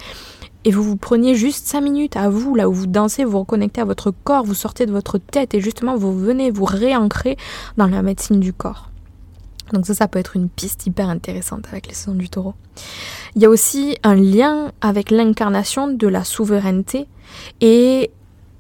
et 0.63 0.71
vous 0.71 0.84
vous 0.84 0.95
preniez 0.95 1.36
juste 1.36 1.67
5 1.67 1.82
minutes 1.82 2.15
à 2.15 2.30
vous, 2.30 2.56
là 2.56 2.69
où 2.69 2.74
vous 2.74 2.88
dansez, 2.88 3.24
vous 3.24 3.39
reconnectez 3.39 3.82
à 3.82 3.86
votre 3.86 4.12
corps, 4.12 4.43
vous 4.43 4.54
sortez 4.54 4.86
de 4.86 4.91
votre 4.91 5.17
tête 5.17 5.54
et 5.54 5.62
justement 5.62 5.95
vous 5.95 6.17
venez 6.17 6.52
vous 6.52 6.65
réancrer 6.65 7.38
dans 7.78 7.88
la 7.88 8.02
médecine 8.02 8.39
du 8.39 8.54
corps. 8.54 8.89
Donc 9.74 9.88
ça, 9.88 9.93
ça 9.93 10.08
peut 10.08 10.19
être 10.19 10.36
une 10.36 10.50
piste 10.50 10.86
hyper 10.86 11.10
intéressante 11.10 11.65
avec 11.71 11.88
les 11.88 11.93
saisons 11.93 12.13
du 12.13 12.30
taureau. 12.30 12.54
Il 13.36 13.41
y 13.41 13.45
a 13.45 13.50
aussi 13.50 13.97
un 14.04 14.15
lien 14.15 14.71
avec 14.82 15.12
l'incarnation 15.12 15.88
de 15.88 16.08
la 16.08 16.24
souveraineté. 16.24 17.08
Et 17.62 18.12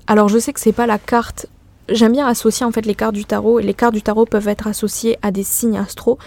alors 0.07 0.29
je 0.29 0.39
sais 0.39 0.53
que 0.53 0.59
c'est 0.59 0.71
pas 0.71 0.87
la 0.87 0.97
carte 0.97 1.47
j'aime 1.89 2.13
bien 2.13 2.27
associer 2.27 2.65
en 2.65 2.71
fait 2.71 2.85
les 2.85 2.95
cartes 2.95 3.15
du 3.15 3.25
tarot 3.25 3.59
les 3.59 3.73
cartes 3.73 3.93
du 3.93 4.01
tarot 4.01 4.25
peuvent 4.25 4.47
être 4.47 4.67
associées 4.67 5.17
à 5.21 5.31
des 5.31 5.43
signes 5.43 5.77
astro. 5.77 6.17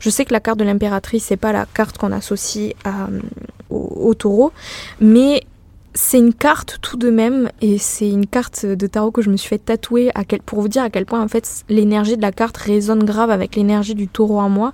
Je 0.00 0.10
sais 0.10 0.24
que 0.24 0.32
la 0.32 0.40
carte 0.40 0.58
de 0.58 0.64
l'impératrice 0.64 1.24
c'est 1.24 1.38
pas 1.38 1.52
la 1.52 1.66
carte 1.66 1.96
qu'on 1.96 2.12
associe 2.12 2.74
euh, 2.86 3.20
au, 3.74 4.14
taureau, 4.14 4.52
mais 5.00 5.42
c'est 5.94 6.18
une 6.18 6.34
carte 6.34 6.78
tout 6.82 6.96
de 6.96 7.10
même 7.10 7.50
et 7.60 7.78
c'est 7.78 8.08
une 8.08 8.26
carte 8.26 8.66
de 8.66 8.86
tarot 8.86 9.12
que 9.12 9.22
je 9.22 9.30
me 9.30 9.36
suis 9.36 9.48
fait 9.48 9.58
tatouer 9.58 10.10
pour 10.44 10.60
vous 10.60 10.68
dire 10.68 10.82
à 10.82 10.90
quel 10.90 11.06
point 11.06 11.22
en 11.22 11.28
fait 11.28 11.64
l'énergie 11.68 12.16
de 12.16 12.22
la 12.22 12.32
carte 12.32 12.56
résonne 12.56 13.04
grave 13.04 13.30
avec 13.30 13.54
l'énergie 13.54 13.94
du 13.94 14.08
taureau 14.08 14.40
en 14.40 14.48
moi. 14.48 14.72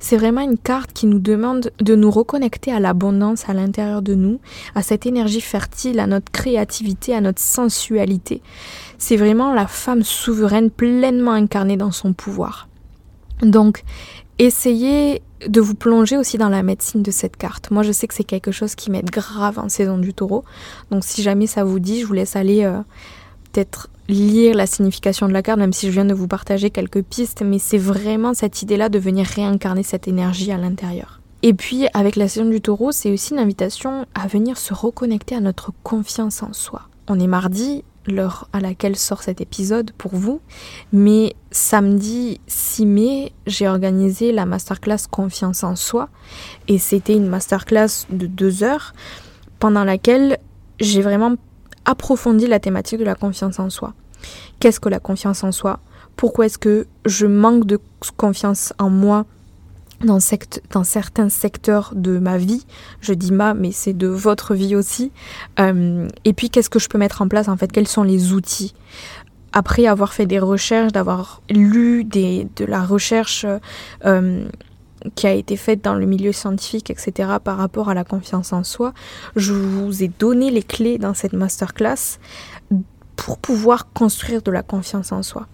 C'est 0.00 0.18
vraiment 0.18 0.42
une 0.42 0.58
carte 0.58 0.92
qui 0.92 1.06
nous 1.06 1.18
demande 1.18 1.72
de 1.80 1.94
nous 1.94 2.10
reconnecter 2.10 2.70
à 2.70 2.78
l'abondance 2.78 3.48
à 3.48 3.54
l'intérieur 3.54 4.02
de 4.02 4.14
nous, 4.14 4.38
à 4.74 4.82
cette 4.82 5.06
énergie 5.06 5.40
fertile, 5.40 5.98
à 5.98 6.06
notre 6.06 6.30
créativité, 6.30 7.14
à 7.14 7.22
notre 7.22 7.40
sensualité. 7.40 8.42
C'est 8.98 9.16
vraiment 9.16 9.54
la 9.54 9.66
femme 9.66 10.02
souveraine 10.02 10.70
pleinement 10.70 11.30
incarnée 11.30 11.78
dans 11.78 11.90
son 11.90 12.12
pouvoir. 12.12 12.68
Donc, 13.40 13.82
essayez 14.38 15.22
de 15.48 15.60
vous 15.60 15.74
plonger 15.74 16.16
aussi 16.16 16.38
dans 16.38 16.48
la 16.48 16.62
médecine 16.62 17.02
de 17.02 17.10
cette 17.10 17.36
carte. 17.36 17.70
Moi, 17.70 17.82
je 17.82 17.92
sais 17.92 18.06
que 18.06 18.14
c'est 18.14 18.24
quelque 18.24 18.52
chose 18.52 18.74
qui 18.74 18.90
m'aide 18.90 19.10
grave 19.10 19.58
en 19.58 19.68
saison 19.68 19.98
du 19.98 20.14
taureau. 20.14 20.44
Donc, 20.90 21.04
si 21.04 21.22
jamais 21.22 21.46
ça 21.46 21.64
vous 21.64 21.78
dit, 21.78 22.00
je 22.00 22.06
vous 22.06 22.12
laisse 22.12 22.36
aller 22.36 22.64
euh, 22.64 22.80
peut-être 23.52 23.88
lire 24.08 24.54
la 24.54 24.66
signification 24.66 25.28
de 25.28 25.32
la 25.32 25.42
carte, 25.42 25.58
même 25.58 25.72
si 25.72 25.86
je 25.86 25.92
viens 25.92 26.04
de 26.04 26.14
vous 26.14 26.28
partager 26.28 26.70
quelques 26.70 27.02
pistes. 27.02 27.42
Mais 27.44 27.58
c'est 27.58 27.78
vraiment 27.78 28.34
cette 28.34 28.62
idée-là 28.62 28.88
de 28.88 28.98
venir 28.98 29.26
réincarner 29.26 29.82
cette 29.82 30.08
énergie 30.08 30.52
à 30.52 30.58
l'intérieur. 30.58 31.20
Et 31.42 31.52
puis, 31.52 31.86
avec 31.92 32.16
la 32.16 32.28
saison 32.28 32.48
du 32.48 32.60
taureau, 32.60 32.90
c'est 32.90 33.12
aussi 33.12 33.32
une 33.34 33.38
invitation 33.38 34.06
à 34.14 34.26
venir 34.26 34.56
se 34.56 34.72
reconnecter 34.72 35.34
à 35.34 35.40
notre 35.40 35.72
confiance 35.82 36.42
en 36.42 36.52
soi. 36.52 36.88
On 37.06 37.20
est 37.20 37.26
mardi, 37.26 37.84
l'heure 38.06 38.48
à 38.52 38.60
laquelle 38.60 38.96
sort 38.96 39.22
cet 39.22 39.40
épisode 39.40 39.92
pour 39.92 40.14
vous. 40.14 40.40
Mais 40.92 41.34
samedi 41.50 42.40
6 42.46 42.86
mai, 42.86 43.32
j'ai 43.46 43.68
organisé 43.68 44.32
la 44.32 44.46
masterclass 44.46 45.06
Confiance 45.10 45.64
en 45.64 45.76
soi. 45.76 46.08
Et 46.68 46.78
c'était 46.78 47.14
une 47.14 47.28
masterclass 47.28 48.06
de 48.10 48.26
deux 48.26 48.62
heures 48.62 48.92
pendant 49.58 49.84
laquelle 49.84 50.38
j'ai 50.80 51.02
vraiment 51.02 51.34
approfondi 51.84 52.46
la 52.46 52.60
thématique 52.60 52.98
de 52.98 53.04
la 53.04 53.14
confiance 53.14 53.58
en 53.58 53.70
soi. 53.70 53.94
Qu'est-ce 54.58 54.80
que 54.80 54.88
la 54.88 55.00
confiance 55.00 55.44
en 55.44 55.52
soi? 55.52 55.80
Pourquoi 56.16 56.46
est-ce 56.46 56.58
que 56.58 56.86
je 57.04 57.26
manque 57.26 57.66
de 57.66 57.78
confiance 58.16 58.72
en 58.78 58.88
moi 58.88 59.26
dans, 60.04 60.20
certains 60.20 61.28
secteurs 61.28 61.92
de 61.94 62.18
ma 62.18 62.38
vie. 62.38 62.66
Je 63.00 63.12
dis 63.12 63.32
ma, 63.32 63.54
mais 63.54 63.72
c'est 63.72 63.92
de 63.92 64.06
votre 64.06 64.54
vie 64.54 64.76
aussi. 64.76 65.12
Euh, 65.58 66.08
et 66.24 66.32
puis, 66.32 66.50
qu'est-ce 66.50 66.70
que 66.70 66.78
je 66.78 66.88
peux 66.88 66.98
mettre 66.98 67.22
en 67.22 67.28
place 67.28 67.48
en 67.48 67.56
fait? 67.56 67.70
Quels 67.70 67.88
sont 67.88 68.02
les 68.02 68.32
outils? 68.32 68.74
Après 69.52 69.86
avoir 69.86 70.12
fait 70.12 70.26
des 70.26 70.40
recherches, 70.40 70.92
d'avoir 70.92 71.40
lu 71.48 72.04
de 72.04 72.64
la 72.64 72.82
recherche 72.82 73.46
euh, 74.04 74.48
qui 75.14 75.26
a 75.26 75.32
été 75.32 75.56
faite 75.56 75.84
dans 75.84 75.94
le 75.94 76.06
milieu 76.06 76.32
scientifique, 76.32 76.90
etc., 76.90 77.34
par 77.42 77.56
rapport 77.58 77.88
à 77.88 77.94
la 77.94 78.04
confiance 78.04 78.52
en 78.52 78.64
soi, 78.64 78.92
je 79.36 79.52
vous 79.52 80.02
ai 80.02 80.08
donné 80.08 80.50
les 80.50 80.62
clés 80.62 80.98
dans 80.98 81.14
cette 81.14 81.34
masterclass 81.34 82.18
pour 83.16 83.38
pouvoir 83.38 83.92
construire 83.92 84.42
de 84.42 84.50
la 84.50 84.62
confiance 84.62 85.12
en 85.12 85.22
soi. 85.22 85.46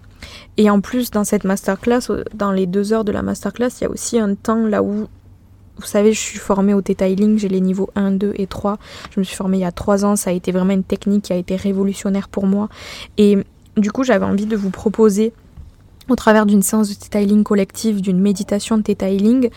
Et 0.57 0.69
en 0.69 0.81
plus, 0.81 1.11
dans 1.11 1.23
cette 1.23 1.43
masterclass, 1.43 2.01
dans 2.33 2.51
les 2.51 2.65
deux 2.65 2.93
heures 2.93 3.03
de 3.03 3.11
la 3.11 3.21
masterclass, 3.21 3.69
il 3.79 3.83
y 3.83 3.87
a 3.87 3.89
aussi 3.89 4.19
un 4.19 4.35
temps 4.35 4.65
là 4.65 4.83
où, 4.83 5.07
vous 5.77 5.85
savez, 5.85 6.13
je 6.13 6.19
suis 6.19 6.39
formée 6.39 6.73
au 6.73 6.81
detailing, 6.81 7.37
j'ai 7.37 7.49
les 7.49 7.61
niveaux 7.61 7.89
1, 7.95 8.11
2 8.11 8.33
et 8.35 8.47
3. 8.47 8.77
Je 9.13 9.19
me 9.19 9.23
suis 9.23 9.35
formée 9.35 9.57
il 9.57 9.61
y 9.61 9.65
a 9.65 9.71
trois 9.71 10.05
ans, 10.05 10.15
ça 10.15 10.29
a 10.29 10.33
été 10.33 10.51
vraiment 10.51 10.73
une 10.73 10.83
technique 10.83 11.25
qui 11.25 11.33
a 11.33 11.37
été 11.37 11.55
révolutionnaire 11.55 12.29
pour 12.29 12.45
moi. 12.45 12.69
Et 13.17 13.37
du 13.77 13.91
coup, 13.91 14.03
j'avais 14.03 14.25
envie 14.25 14.45
de 14.45 14.55
vous 14.55 14.69
proposer 14.69 15.33
au 16.11 16.15
travers 16.15 16.45
d'une 16.45 16.61
séance 16.61 16.89
de 16.89 16.93
detailing 16.93 17.43
collective, 17.43 18.01
d'une 18.01 18.19
méditation 18.19 18.77
de 18.77 18.83
detailing. 18.83 19.49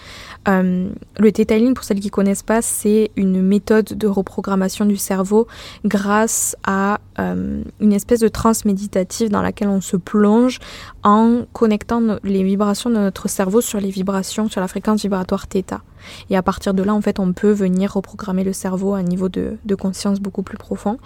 Euh, 0.49 0.89
le 1.19 1.33
detailing, 1.33 1.75
pour 1.75 1.85
celles 1.85 2.01
qui 2.01 2.09
ne 2.09 2.13
connaissent 2.13 2.43
pas, 2.43 2.63
c'est 2.63 3.11
une 3.17 3.43
méthode 3.43 3.87
de 3.87 4.07
reprogrammation 4.07 4.85
du 4.85 4.97
cerveau 4.97 5.47
grâce 5.85 6.57
à 6.65 7.01
euh, 7.19 7.63
une 7.81 7.93
espèce 7.93 8.21
de 8.21 8.29
transe 8.29 8.65
méditative 8.65 9.31
dans 9.31 9.43
laquelle 9.43 9.69
on 9.69 9.81
se 9.81 9.97
plonge 9.97 10.59
en 11.05 11.43
connectant 11.53 12.01
les 12.25 12.43
vibrations 12.43 12.91
de 12.91 12.97
notre 12.97 13.29
cerveau 13.29 13.61
sur 13.61 13.79
les 13.79 13.91
vibrations, 13.91 14.49
sur 14.49 14.61
la 14.61 14.69
fréquence 14.69 15.03
vibratoire 15.03 15.47
θ. 15.47 15.81
Et 16.31 16.37
à 16.37 16.43
partir 16.43 16.75
de 16.75 16.83
là, 16.83 16.95
en 16.95 17.01
fait, 17.01 17.19
on 17.19 17.33
peut 17.33 17.51
venir 17.51 17.95
reprogrammer 17.95 18.45
le 18.45 18.53
cerveau 18.53 18.95
à 18.95 18.99
un 18.99 19.03
niveau 19.03 19.29
de, 19.29 19.57
conscience 19.75 20.21
beaucoup 20.21 20.43
plus 20.43 20.57
profond. 20.57 20.99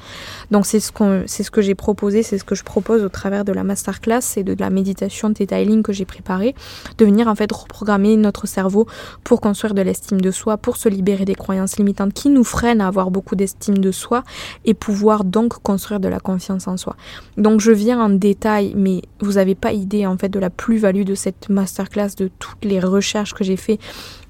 Donc 0.51 0.67
c'est 0.67 0.79
ce, 0.79 0.93
qu'on, 0.93 1.25
c'est 1.27 1.43
ce 1.43 1.51
que 1.51 1.63
j'ai 1.63 1.75
proposé, 1.75 2.23
c'est 2.23 2.37
ce 2.37 2.45
que 2.45 2.55
je 2.55 2.63
propose 2.63 3.03
au 3.03 3.09
travers 3.09 3.45
de 3.45 3.53
la 3.53 3.65
masterclass 3.65 4.21
et 4.37 4.45
de 4.45 4.55
la 4.59 4.69
méditation 4.69 5.31
detailing 5.31 5.83
que 5.83 5.93
j'ai 5.93 6.05
préparée, 6.05 6.55
de 6.99 7.05
venir 7.07 7.29
en 7.29 7.35
fait 7.35 7.51
reprogrammer 7.51 8.17
notre 8.17 8.47
cerveau 8.47 8.87
pour 9.25 9.41
construire 9.41 9.73
de 9.73 9.81
l'estime 9.81 10.21
de 10.21 10.31
soi, 10.31 10.59
pour 10.59 10.77
se 10.77 10.89
libérer 10.89 11.25
des 11.25 11.35
croyances 11.35 11.79
limitantes 11.79 12.13
qui 12.13 12.29
nous 12.29 12.45
freinent 12.45 12.83
à 12.83 12.89
avoir 12.89 13.11
beaucoup 13.11 13.37
d'estime 13.37 13.79
de 13.79 13.91
soi 13.91 14.23
et 14.67 14.75
pouvoir 14.75 15.25
donc 15.25 15.55
construire 15.63 15.99
de 15.99 16.09
la 16.09 16.21
confiance 16.21 16.69
en 16.69 16.77
soi. 16.77 16.95
Donc 17.39 17.61
je 17.61 17.73
viens 17.73 18.01
en 18.01 18.11
détail, 18.11 18.75
mais 18.77 19.01
vous 19.21 19.33
n'avez 19.33 19.55
pas 19.55 19.73
idée 19.73 19.88
en 20.07 20.19
fait 20.19 20.29
de 20.29 20.39
la 20.39 20.51
plus-value 20.51 21.05
de 21.05 21.15
cette 21.15 21.49
masterclass, 21.49 22.17
de 22.17 22.31
toutes 22.39 22.65
les 22.65 22.81
recherches 22.81 23.35
que 23.35 23.45
j'ai 23.45 23.57
fait, 23.57 23.79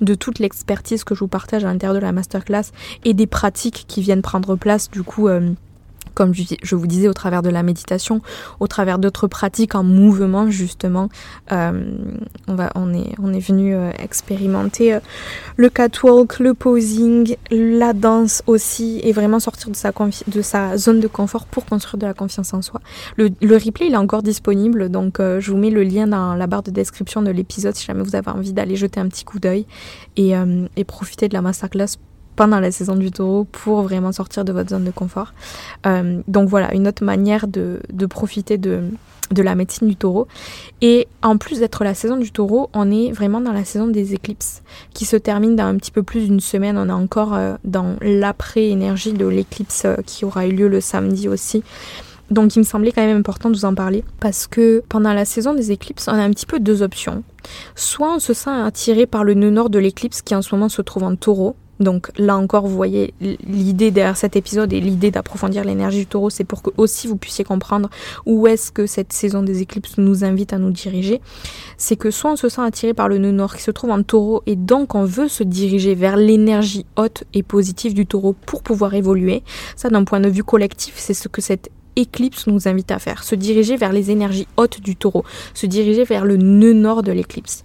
de 0.00 0.14
toute 0.14 0.38
l'expérience 0.38 0.58
expertise 0.58 1.04
que 1.04 1.14
je 1.14 1.20
vous 1.20 1.28
partage 1.28 1.64
à 1.64 1.68
l'intérieur 1.68 1.94
de 1.94 2.00
la 2.00 2.12
masterclass 2.12 2.72
et 3.04 3.14
des 3.14 3.26
pratiques 3.26 3.84
qui 3.88 4.02
viennent 4.02 4.22
prendre 4.22 4.56
place 4.56 4.90
du 4.90 5.02
coup 5.02 5.28
euh, 5.28 5.50
comme 6.18 6.34
je 6.34 6.74
vous 6.74 6.88
disais, 6.88 7.06
au 7.06 7.12
travers 7.12 7.42
de 7.42 7.48
la 7.48 7.62
méditation, 7.62 8.22
au 8.58 8.66
travers 8.66 8.98
d'autres 8.98 9.28
pratiques 9.28 9.76
en 9.76 9.84
mouvement, 9.84 10.50
justement. 10.50 11.10
Euh, 11.52 11.96
on, 12.48 12.92
est, 12.92 13.38
venu 13.38 13.72
euh, 13.72 13.92
expérimenter 14.02 14.98
le 15.56 15.68
catwalk, 15.68 16.40
le 16.40 16.54
posing, 16.54 17.36
la 17.52 17.92
danse 17.92 18.42
aussi, 18.48 19.00
et 19.04 19.12
vraiment 19.12 19.38
sortir 19.38 19.70
de 19.70 20.42
sa, 20.42 20.76
zone 20.76 20.98
de 20.98 21.06
confort 21.06 21.46
pour 21.46 21.64
construire 21.66 21.98
de 21.98 22.06
la 22.06 22.14
confiance 22.14 22.52
en 22.52 22.62
soi. 22.62 22.80
Le, 23.16 23.30
le 23.40 23.54
replay, 23.54 23.86
il 23.86 23.92
est 23.92 23.96
encore 23.96 24.24
disponible, 24.24 24.88
donc 24.88 25.20
je 25.20 25.50
vous 25.52 25.56
mets 25.56 25.70
le 25.70 25.84
lien 25.84 26.08
dans 26.08 26.34
la 26.34 26.48
barre 26.48 26.64
de 26.64 26.72
description 26.72 27.22
de 27.22 27.30
l'épisode 27.30 27.76
si 27.76 27.86
jamais 27.86 28.02
vous 28.02 28.16
avez 28.16 28.30
envie 28.30 28.52
d'aller 28.52 28.74
jeter 28.74 28.98
un 28.98 29.06
petit 29.06 29.24
coup 29.24 29.38
d'œil 29.38 29.66
et, 30.16 30.32
et 30.74 30.84
profiter 30.84 31.28
de 31.28 31.34
la 31.34 31.42
masterclass 31.42 31.96
pendant 32.38 32.60
la 32.60 32.70
saison 32.70 32.94
du 32.94 33.10
taureau 33.10 33.42
pour 33.50 33.82
vraiment 33.82 34.12
sortir 34.12 34.44
de 34.44 34.52
votre 34.52 34.70
zone 34.70 34.84
de 34.84 34.92
confort. 34.92 35.34
Euh, 35.86 36.20
donc 36.28 36.48
voilà, 36.48 36.72
une 36.72 36.86
autre 36.86 37.02
manière 37.02 37.48
de, 37.48 37.80
profiter 38.08 38.58
de, 38.58 38.84
de 39.32 39.42
la 39.42 39.56
médecine 39.56 39.88
du 39.88 39.96
taureau. 39.96 40.28
Et 40.80 41.08
en 41.22 41.36
plus 41.36 41.58
d'être 41.58 41.82
la 41.82 41.94
saison 41.94 42.16
du 42.16 42.30
taureau, 42.30 42.70
on 42.74 42.92
est 42.92 43.10
vraiment 43.10 43.40
dans 43.40 43.52
la 43.52 43.64
saison 43.64 43.88
des 43.88 44.14
éclipses 44.14 44.62
qui 44.94 45.04
se 45.04 45.16
termine 45.16 45.56
dans 45.56 45.64
un 45.64 45.76
petit 45.78 45.90
peu 45.90 46.04
plus 46.04 46.26
d'une 46.26 46.38
semaine. 46.38 46.78
On 46.78 46.88
est 46.88 46.92
encore 46.92 47.34
euh, 47.34 47.56
dans 47.64 47.96
l'après-énergie 48.00 49.14
de 49.14 49.26
l'éclipse 49.26 49.82
euh, 49.84 49.96
qui 50.06 50.24
aura 50.24 50.46
eu 50.46 50.52
lieu 50.52 50.68
le 50.68 50.80
samedi 50.80 51.28
aussi. 51.28 51.64
Donc 52.30 52.54
il 52.54 52.60
me 52.60 52.64
semblait 52.64 52.92
quand 52.92 53.04
même 53.04 53.16
important 53.16 53.50
de 53.50 53.56
vous 53.56 53.64
en 53.64 53.74
parler 53.74 54.04
parce 54.20 54.46
que 54.46 54.84
pendant 54.88 55.12
la 55.12 55.24
saison 55.24 55.54
des 55.54 55.72
éclipses, 55.72 56.06
on 56.06 56.12
a 56.12 56.22
un 56.22 56.30
petit 56.30 56.46
peu 56.46 56.60
deux 56.60 56.82
options. 56.82 57.24
Soit 57.74 58.14
on 58.14 58.18
se 58.20 58.32
sent 58.32 58.50
attiré 58.50 59.06
par 59.06 59.24
le 59.24 59.34
nœud 59.34 59.50
nord 59.50 59.70
de 59.70 59.80
l'éclipse 59.80 60.22
qui 60.22 60.36
en 60.36 60.42
ce 60.42 60.54
moment 60.54 60.68
se 60.68 60.82
trouve 60.82 61.02
en 61.02 61.16
taureau, 61.16 61.56
donc 61.80 62.10
là 62.18 62.36
encore, 62.36 62.66
vous 62.66 62.74
voyez 62.74 63.14
l'idée 63.20 63.90
derrière 63.90 64.16
cet 64.16 64.36
épisode 64.36 64.72
et 64.72 64.80
l'idée 64.80 65.10
d'approfondir 65.10 65.64
l'énergie 65.64 66.00
du 66.00 66.06
taureau, 66.06 66.30
c'est 66.30 66.44
pour 66.44 66.62
que 66.62 66.70
aussi 66.76 67.06
vous 67.06 67.16
puissiez 67.16 67.44
comprendre 67.44 67.88
où 68.26 68.46
est-ce 68.46 68.72
que 68.72 68.86
cette 68.86 69.12
saison 69.12 69.42
des 69.42 69.62
éclipses 69.62 69.98
nous 69.98 70.24
invite 70.24 70.52
à 70.52 70.58
nous 70.58 70.70
diriger. 70.70 71.20
C'est 71.76 71.96
que 71.96 72.10
soit 72.10 72.32
on 72.32 72.36
se 72.36 72.48
sent 72.48 72.62
attiré 72.62 72.94
par 72.94 73.08
le 73.08 73.18
nœud 73.18 73.30
nord 73.30 73.54
qui 73.54 73.62
se 73.62 73.70
trouve 73.70 73.90
en 73.90 74.02
taureau 74.02 74.42
et 74.46 74.56
donc 74.56 74.94
on 74.94 75.04
veut 75.04 75.28
se 75.28 75.44
diriger 75.44 75.94
vers 75.94 76.16
l'énergie 76.16 76.86
haute 76.96 77.24
et 77.34 77.42
positive 77.42 77.94
du 77.94 78.06
taureau 78.06 78.34
pour 78.46 78.62
pouvoir 78.62 78.94
évoluer. 78.94 79.42
Ça 79.76 79.88
d'un 79.88 80.04
point 80.04 80.20
de 80.20 80.28
vue 80.28 80.44
collectif, 80.44 80.94
c'est 80.96 81.14
ce 81.14 81.28
que 81.28 81.40
cette 81.40 81.70
éclipse 81.96 82.46
nous 82.46 82.68
invite 82.68 82.90
à 82.90 82.98
faire, 82.98 83.24
se 83.24 83.34
diriger 83.34 83.76
vers 83.76 83.92
les 83.92 84.10
énergies 84.10 84.46
hautes 84.56 84.80
du 84.80 84.96
taureau, 84.96 85.24
se 85.54 85.66
diriger 85.66 86.04
vers 86.04 86.24
le 86.24 86.36
nœud 86.36 86.72
nord 86.72 87.02
de 87.02 87.12
l'éclipse. 87.12 87.64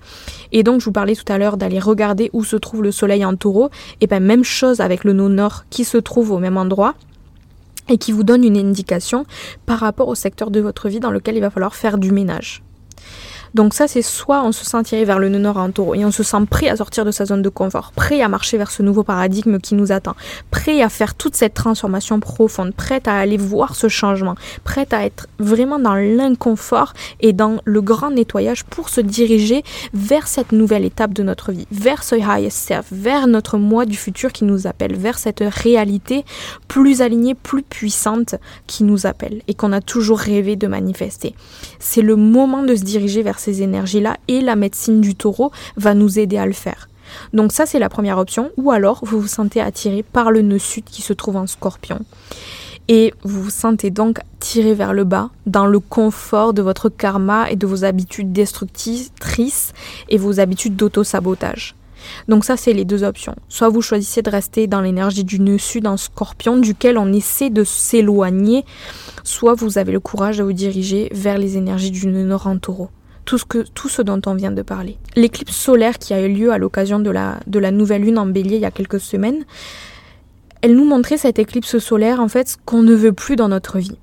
Et 0.51 0.63
donc 0.63 0.79
je 0.79 0.86
vous 0.86 0.91
parlais 0.91 1.15
tout 1.15 1.31
à 1.31 1.38
l'heure 1.38 1.57
d'aller 1.57 1.79
regarder 1.79 2.29
où 2.33 2.43
se 2.43 2.55
trouve 2.55 2.83
le 2.83 2.91
soleil 2.91 3.25
en 3.25 3.36
taureau, 3.36 3.69
et 4.01 4.07
bien 4.07 4.19
même 4.19 4.43
chose 4.43 4.79
avec 4.79 5.03
le 5.03 5.13
nœud 5.13 5.29
nord 5.29 5.65
qui 5.69 5.83
se 5.83 5.97
trouve 5.97 6.31
au 6.31 6.39
même 6.39 6.57
endroit 6.57 6.95
et 7.89 7.97
qui 7.97 8.12
vous 8.12 8.23
donne 8.23 8.43
une 8.43 8.57
indication 8.57 9.25
par 9.65 9.79
rapport 9.79 10.07
au 10.07 10.15
secteur 10.15 10.51
de 10.51 10.59
votre 10.59 10.89
vie 10.89 10.99
dans 10.99 11.12
lequel 11.12 11.36
il 11.36 11.41
va 11.41 11.49
falloir 11.49 11.75
faire 11.75 11.97
du 11.97 12.12
ménage. 12.12 12.63
Donc 13.53 13.73
ça, 13.73 13.87
c'est 13.87 14.01
soit 14.01 14.43
on 14.43 14.51
se 14.51 14.65
sent 14.65 14.83
tiré 14.83 15.05
vers 15.05 15.19
le 15.19 15.29
nord 15.29 15.57
en 15.57 15.69
taureau 15.69 15.95
et 15.95 16.05
on 16.05 16.11
se 16.11 16.23
sent 16.23 16.45
prêt 16.49 16.69
à 16.69 16.77
sortir 16.77 17.05
de 17.05 17.11
sa 17.11 17.25
zone 17.25 17.41
de 17.41 17.49
confort, 17.49 17.91
prêt 17.95 18.21
à 18.21 18.27
marcher 18.27 18.57
vers 18.57 18.71
ce 18.71 18.81
nouveau 18.81 19.03
paradigme 19.03 19.59
qui 19.59 19.75
nous 19.75 19.91
attend, 19.91 20.15
prêt 20.49 20.81
à 20.81 20.89
faire 20.89 21.13
toute 21.13 21.35
cette 21.35 21.53
transformation 21.53 22.19
profonde, 22.19 22.73
prêt 22.73 23.01
à 23.05 23.17
aller 23.17 23.37
voir 23.37 23.75
ce 23.75 23.89
changement, 23.89 24.35
prêt 24.63 24.87
à 24.91 25.05
être 25.05 25.27
vraiment 25.37 25.77
dans 25.77 25.93
l'inconfort 25.93 26.93
et 27.21 27.33
dans 27.33 27.57
le 27.63 27.81
grand 27.81 28.11
nettoyage 28.11 28.63
pour 28.63 28.89
se 28.89 29.01
diriger 29.01 29.63
vers 29.93 30.27
cette 30.27 30.51
nouvelle 30.51 30.85
étape 30.85 31.13
de 31.13 31.21
notre 31.21 31.51
vie, 31.51 31.67
vers 31.71 32.03
ce 32.03 32.15
highest 32.15 32.57
self, 32.57 32.87
vers 32.91 33.27
notre 33.27 33.57
moi 33.57 33.85
du 33.85 33.97
futur 33.97 34.31
qui 34.31 34.45
nous 34.45 34.65
appelle, 34.65 34.95
vers 34.95 35.19
cette 35.19 35.43
réalité 35.45 36.25
plus 36.67 37.01
alignée, 37.01 37.35
plus 37.35 37.61
puissante 37.61 38.35
qui 38.65 38.83
nous 38.83 39.05
appelle 39.05 39.41
et 39.47 39.53
qu'on 39.53 39.73
a 39.73 39.81
toujours 39.81 40.17
rêvé 40.19 40.55
de 40.55 40.67
manifester. 40.67 41.35
C'est 41.79 42.01
le 42.01 42.15
moment 42.15 42.63
de 42.63 42.75
se 42.75 42.83
diriger 42.83 43.21
vers 43.21 43.39
ces 43.43 43.62
énergies-là 43.62 44.17
et 44.27 44.41
la 44.41 44.56
médecine 44.56 45.01
du 45.01 45.15
taureau 45.15 45.51
va 45.77 45.93
nous 45.93 46.19
aider 46.19 46.38
à 46.38 46.45
le 46.45 46.53
faire. 46.53 46.89
Donc 47.34 47.51
ça 47.51 47.65
c'est 47.65 47.79
la 47.79 47.89
première 47.89 48.17
option, 48.17 48.51
ou 48.58 48.71
alors 48.71 48.99
vous 49.03 49.19
vous 49.19 49.27
sentez 49.27 49.62
attiré 49.62 50.03
par 50.03 50.32
le 50.32 50.41
nœud 50.41 50.60
sud 50.60 50.86
qui 50.86 51.01
se 51.01 51.13
trouve 51.13 51.36
en 51.36 51.47
scorpion. 51.47 51.99
Et 52.89 53.13
vous 53.23 53.43
vous 53.43 53.49
sentez 53.49 53.91
donc 53.91 54.19
tiré 54.39 54.73
vers 54.73 54.93
le 54.93 55.06
bas, 55.06 55.29
dans 55.45 55.65
le 55.65 55.79
confort 55.79 56.53
de 56.53 56.62
votre 56.62 56.89
karma 56.89 57.49
et 57.49 57.56
de 57.56 57.65
vos 57.65 57.86
habitudes 57.86 58.34
destructrices 58.34 59.73
et 60.10 60.17
vos 60.17 60.39
habitudes 60.39 60.75
d'auto-sabotage. 60.75 61.75
Donc 62.27 62.43
ça, 62.43 62.58
c'est 62.58 62.73
les 62.73 62.84
deux 62.84 63.03
options. 63.03 63.36
Soit 63.47 63.69
vous 63.69 63.82
choisissez 63.82 64.21
de 64.21 64.29
rester 64.29 64.67
dans 64.67 64.82
l'énergie 64.82 65.23
du 65.23 65.39
nœud 65.39 65.58
sud 65.58 65.88
en 65.88 65.95
scorpion, 65.95 66.58
duquel 66.58 66.97
on 66.97 67.13
essaie 67.13 67.49
de 67.49 67.63
s'éloigner, 67.63 68.65
soit 69.23 69.53
vous 69.53 69.77
avez 69.77 69.93
le 69.93 70.01
courage 70.01 70.39
de 70.39 70.43
vous 70.43 70.51
diriger 70.51 71.08
vers 71.13 71.38
les 71.38 71.56
énergies 71.56 71.91
du 71.91 72.08
nœud 72.08 72.25
nord 72.25 72.47
en 72.47 72.58
taureau 72.58 72.89
tout 73.25 73.38
ce, 73.38 73.45
que, 73.45 73.59
tout 73.73 73.89
ce 73.89 74.01
dont 74.01 74.21
on 74.25 74.36
vient 74.36 74.51
de 74.51 74.62
parler. 74.62 74.97
L'éclipse 75.15 75.55
solaire 75.55 75.97
qui 75.97 76.13
a 76.13 76.21
eu 76.21 76.31
lieu 76.31 76.51
à 76.51 76.57
l'occasion 76.57 76.99
de 76.99 77.09
la, 77.09 77.39
de 77.47 77.59
la 77.59 77.71
nouvelle 77.71 78.03
lune 78.03 78.17
en 78.17 78.25
bélier 78.25 78.55
il 78.55 78.62
y 78.62 78.65
a 78.65 78.71
quelques 78.71 78.99
semaines, 78.99 79.43
elle 80.62 80.75
nous 80.75 80.86
montrait 80.86 81.17
cette 81.17 81.39
éclipse 81.39 81.77
solaire 81.77 82.19
en 82.19 82.29
fait 82.29 82.57
qu'on 82.65 82.83
ne 82.83 82.93
veut 82.93 83.13
plus 83.13 83.36
dans 83.36 83.49
notre 83.49 83.79
vie. 83.79 83.97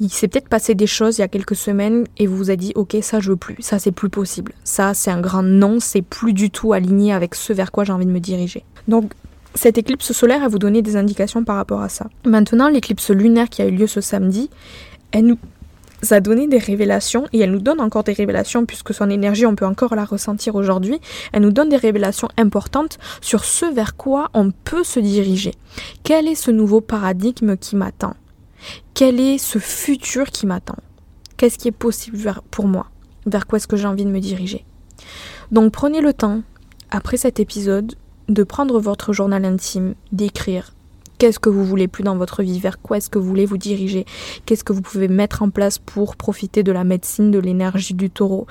Il 0.00 0.10
s'est 0.10 0.28
peut-être 0.28 0.48
passé 0.48 0.74
des 0.74 0.86
choses 0.86 1.18
il 1.18 1.20
y 1.20 1.24
a 1.24 1.28
quelques 1.28 1.54
semaines 1.54 2.06
et 2.16 2.26
vous 2.26 2.36
vous 2.36 2.50
a 2.50 2.56
dit 2.56 2.72
ok 2.74 2.96
ça 3.02 3.20
je 3.20 3.30
veux 3.30 3.36
plus, 3.36 3.56
ça 3.60 3.78
c'est 3.78 3.92
plus 3.92 4.08
possible, 4.08 4.52
ça 4.64 4.94
c'est 4.94 5.10
un 5.10 5.20
grand 5.20 5.42
non, 5.42 5.78
c'est 5.78 6.02
plus 6.02 6.32
du 6.32 6.50
tout 6.50 6.72
aligné 6.72 7.12
avec 7.12 7.34
ce 7.34 7.52
vers 7.52 7.70
quoi 7.70 7.84
j'ai 7.84 7.92
envie 7.92 8.06
de 8.06 8.10
me 8.10 8.18
diriger. 8.18 8.64
Donc 8.88 9.12
cette 9.54 9.78
éclipse 9.78 10.12
solaire 10.12 10.42
a 10.42 10.48
vous 10.48 10.58
donné 10.58 10.80
des 10.80 10.96
indications 10.96 11.44
par 11.44 11.56
rapport 11.56 11.82
à 11.82 11.88
ça. 11.88 12.08
Maintenant 12.24 12.68
l'éclipse 12.68 13.10
lunaire 13.10 13.48
qui 13.50 13.62
a 13.62 13.66
eu 13.66 13.72
lieu 13.72 13.86
ce 13.86 14.00
samedi, 14.00 14.48
elle 15.12 15.26
nous 15.26 15.38
a 16.10 16.20
donné 16.20 16.46
des 16.46 16.58
révélations 16.58 17.26
et 17.32 17.40
elle 17.40 17.52
nous 17.52 17.60
donne 17.60 17.80
encore 17.80 18.04
des 18.04 18.12
révélations 18.12 18.66
puisque 18.66 18.94
son 18.94 19.10
énergie 19.10 19.46
on 19.46 19.54
peut 19.54 19.66
encore 19.66 19.94
la 19.94 20.04
ressentir 20.04 20.54
aujourd'hui. 20.54 21.00
Elle 21.32 21.42
nous 21.42 21.52
donne 21.52 21.68
des 21.68 21.76
révélations 21.76 22.28
importantes 22.36 22.98
sur 23.20 23.44
ce 23.44 23.66
vers 23.66 23.96
quoi 23.96 24.30
on 24.34 24.50
peut 24.50 24.84
se 24.84 25.00
diriger. 25.00 25.54
Quel 26.02 26.28
est 26.28 26.34
ce 26.34 26.50
nouveau 26.50 26.80
paradigme 26.80 27.56
qui 27.56 27.76
m'attend? 27.76 28.14
Quel 28.94 29.20
est 29.20 29.38
ce 29.38 29.58
futur 29.58 30.26
qui 30.26 30.46
m'attend? 30.46 30.78
Qu'est-ce 31.36 31.58
qui 31.58 31.68
est 31.68 31.72
possible 31.72 32.34
pour 32.50 32.66
moi? 32.66 32.86
Vers 33.26 33.46
quoi 33.46 33.56
est-ce 33.56 33.68
que 33.68 33.76
j'ai 33.76 33.86
envie 33.86 34.04
de 34.04 34.10
me 34.10 34.20
diriger? 34.20 34.64
Donc 35.50 35.72
prenez 35.72 36.00
le 36.00 36.12
temps, 36.12 36.42
après 36.90 37.16
cet 37.16 37.40
épisode, 37.40 37.94
de 38.28 38.42
prendre 38.42 38.78
votre 38.78 39.12
journal 39.12 39.44
intime, 39.44 39.94
d'écrire 40.12 40.72
qu'est-ce 41.20 41.38
que 41.38 41.50
vous 41.50 41.66
voulez 41.66 41.86
plus 41.86 42.02
dans 42.02 42.16
votre 42.16 42.42
vie, 42.42 42.58
vers 42.58 42.80
quoi 42.80 42.96
est-ce 42.96 43.10
que 43.10 43.18
vous 43.18 43.28
voulez 43.28 43.44
vous 43.44 43.58
diriger, 43.58 44.06
qu'est-ce 44.46 44.64
que 44.64 44.72
vous 44.72 44.80
pouvez 44.80 45.06
mettre 45.06 45.42
en 45.42 45.50
place 45.50 45.78
pour 45.78 46.16
profiter 46.16 46.62
de 46.62 46.72
la 46.72 46.82
médecine, 46.82 47.30
de 47.30 47.38
l'énergie 47.38 47.92
du 47.92 48.08
taureau, 48.08 48.46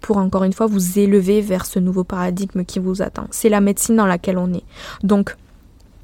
pour 0.00 0.18
encore 0.18 0.44
une 0.44 0.52
fois 0.52 0.66
vous 0.66 1.00
élever 1.00 1.40
vers 1.40 1.66
ce 1.66 1.80
nouveau 1.80 2.04
paradigme 2.04 2.64
qui 2.64 2.78
vous 2.78 3.02
attend. 3.02 3.26
C'est 3.32 3.48
la 3.48 3.60
médecine 3.60 3.96
dans 3.96 4.06
laquelle 4.06 4.38
on 4.38 4.54
est. 4.54 4.62
Donc, 5.02 5.34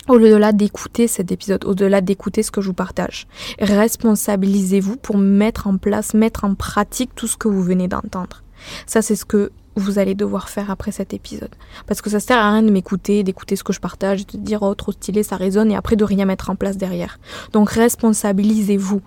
au-delà 0.08 0.50
d'écouter 0.50 1.06
cet 1.06 1.30
épisode, 1.30 1.64
au-delà 1.64 2.00
d'écouter 2.00 2.42
ce 2.42 2.50
que 2.50 2.60
je 2.60 2.66
vous 2.66 2.74
partage, 2.74 3.28
responsabilisez-vous 3.60 4.96
pour 4.96 5.18
mettre 5.18 5.68
en 5.68 5.76
place, 5.76 6.14
mettre 6.14 6.44
en 6.44 6.56
pratique 6.56 7.14
tout 7.14 7.28
ce 7.28 7.36
que 7.36 7.46
vous 7.46 7.62
venez 7.62 7.86
d'entendre. 7.86 8.42
Ça, 8.86 9.02
c'est 9.02 9.14
ce 9.14 9.24
que 9.24 9.52
vous 9.78 9.98
allez 9.98 10.14
devoir 10.14 10.48
faire 10.48 10.70
après 10.70 10.92
cet 10.92 11.14
épisode. 11.14 11.54
Parce 11.86 12.02
que 12.02 12.10
ça 12.10 12.20
sert 12.20 12.38
à 12.38 12.52
rien 12.52 12.62
de 12.62 12.70
m'écouter, 12.70 13.22
d'écouter 13.22 13.56
ce 13.56 13.64
que 13.64 13.72
je 13.72 13.80
partage, 13.80 14.26
de 14.26 14.38
dire 14.38 14.62
oh 14.62 14.74
trop 14.74 14.92
stylé, 14.92 15.22
ça 15.22 15.36
résonne 15.36 15.70
et 15.70 15.76
après 15.76 15.96
de 15.96 16.04
rien 16.04 16.24
mettre 16.24 16.50
en 16.50 16.56
place 16.56 16.76
derrière. 16.76 17.18
Donc 17.52 17.70
responsabilisez-vous 17.70 19.00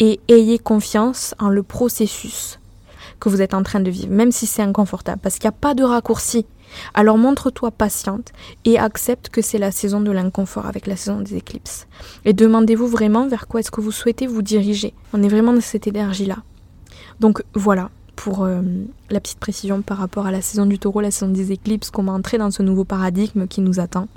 et 0.00 0.20
ayez 0.28 0.58
confiance 0.58 1.34
en 1.38 1.48
le 1.48 1.62
processus 1.62 2.58
que 3.20 3.28
vous 3.28 3.42
êtes 3.42 3.54
en 3.54 3.62
train 3.62 3.80
de 3.80 3.90
vivre, 3.90 4.12
même 4.12 4.32
si 4.32 4.46
c'est 4.46 4.62
inconfortable, 4.62 5.20
parce 5.22 5.36
qu'il 5.36 5.48
n'y 5.48 5.54
a 5.54 5.60
pas 5.60 5.74
de 5.74 5.82
raccourci. 5.82 6.46
Alors 6.94 7.18
montre-toi 7.18 7.70
patiente 7.70 8.32
et 8.64 8.78
accepte 8.78 9.30
que 9.30 9.42
c'est 9.42 9.58
la 9.58 9.72
saison 9.72 10.00
de 10.00 10.10
l'inconfort 10.10 10.66
avec 10.66 10.86
la 10.86 10.96
saison 10.96 11.20
des 11.20 11.36
éclipses. 11.36 11.86
Et 12.24 12.32
demandez-vous 12.32 12.86
vraiment 12.86 13.26
vers 13.26 13.48
quoi 13.48 13.60
est-ce 13.60 13.70
que 13.70 13.80
vous 13.80 13.90
souhaitez 13.90 14.26
vous 14.26 14.42
diriger. 14.42 14.94
On 15.12 15.22
est 15.22 15.28
vraiment 15.28 15.52
dans 15.52 15.60
cette 15.60 15.86
énergie-là. 15.86 16.36
Donc 17.20 17.42
voilà, 17.54 17.90
pour 18.18 18.42
euh, 18.42 18.62
la 19.10 19.20
petite 19.20 19.38
précision 19.38 19.80
par 19.80 19.98
rapport 19.98 20.26
à 20.26 20.32
la 20.32 20.42
saison 20.42 20.66
du 20.66 20.80
taureau, 20.80 21.00
la 21.00 21.12
saison 21.12 21.30
des 21.30 21.52
éclipses, 21.52 21.90
qu'on 21.90 22.02
va 22.02 22.12
entrer 22.12 22.36
dans 22.36 22.50
ce 22.50 22.64
nouveau 22.64 22.84
paradigme 22.84 23.46
qui 23.46 23.60
nous 23.60 23.78
attend. 23.78 24.08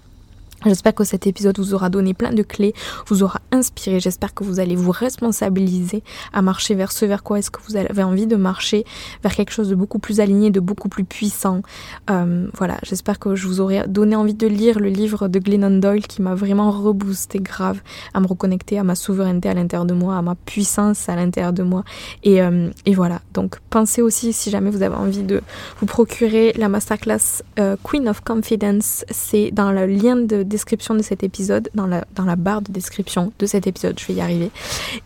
J'espère 0.65 0.93
que 0.93 1.03
cet 1.03 1.25
épisode 1.25 1.57
vous 1.57 1.73
aura 1.73 1.89
donné 1.89 2.13
plein 2.13 2.31
de 2.31 2.43
clés, 2.43 2.73
vous 3.07 3.23
aura 3.23 3.41
inspiré. 3.51 3.99
J'espère 3.99 4.35
que 4.35 4.43
vous 4.43 4.59
allez 4.59 4.75
vous 4.75 4.91
responsabiliser 4.91 6.03
à 6.33 6.43
marcher 6.43 6.75
vers 6.75 6.91
ce 6.91 7.05
vers 7.05 7.23
quoi 7.23 7.39
est-ce 7.39 7.49
que 7.49 7.59
vous 7.67 7.75
avez 7.77 8.03
envie 8.03 8.27
de 8.27 8.35
marcher, 8.35 8.85
vers 9.23 9.33
quelque 9.33 9.51
chose 9.51 9.69
de 9.69 9.75
beaucoup 9.75 9.97
plus 9.97 10.19
aligné, 10.19 10.51
de 10.51 10.59
beaucoup 10.59 10.87
plus 10.87 11.03
puissant. 11.03 11.63
Euh, 12.11 12.47
voilà, 12.55 12.77
j'espère 12.83 13.17
que 13.17 13.33
je 13.33 13.47
vous 13.47 13.59
aurai 13.59 13.87
donné 13.87 14.15
envie 14.15 14.35
de 14.35 14.45
lire 14.45 14.79
le 14.79 14.89
livre 14.89 15.27
de 15.27 15.39
Glennon 15.39 15.79
Doyle 15.79 16.05
qui 16.05 16.21
m'a 16.21 16.35
vraiment 16.35 16.69
reboosté 16.69 17.39
grave 17.39 17.81
à 18.13 18.19
me 18.19 18.27
reconnecter 18.27 18.77
à 18.77 18.83
ma 18.83 18.93
souveraineté 18.93 19.49
à 19.49 19.55
l'intérieur 19.55 19.85
de 19.85 19.95
moi, 19.95 20.15
à 20.15 20.21
ma 20.21 20.35
puissance 20.35 21.09
à 21.09 21.15
l'intérieur 21.15 21.53
de 21.53 21.63
moi. 21.63 21.83
Et, 22.23 22.39
euh, 22.39 22.69
et, 22.85 22.93
voilà, 22.93 23.21
donc 23.33 23.57
pensez 23.71 24.03
aussi 24.03 24.31
si 24.31 24.51
jamais 24.51 24.69
vous 24.69 24.83
avez 24.83 24.95
envie 24.95 25.23
de 25.23 25.41
vous 25.79 25.87
procurer 25.87 26.53
la 26.55 26.69
masterclass 26.69 27.41
euh, 27.57 27.75
Queen 27.83 28.07
of 28.07 28.21
Confidence, 28.21 29.05
c'est 29.09 29.49
dans 29.49 29.71
le 29.71 29.87
lien 29.87 30.17
de 30.17 30.43
description 30.51 30.93
de 30.93 31.01
cet 31.01 31.23
épisode, 31.23 31.69
dans 31.73 31.87
la, 31.87 32.05
dans 32.15 32.25
la 32.25 32.35
barre 32.35 32.61
de 32.61 32.71
description 32.71 33.31
de 33.39 33.45
cet 33.45 33.67
épisode, 33.67 33.99
je 33.99 34.05
vais 34.05 34.13
y 34.13 34.21
arriver. 34.21 34.51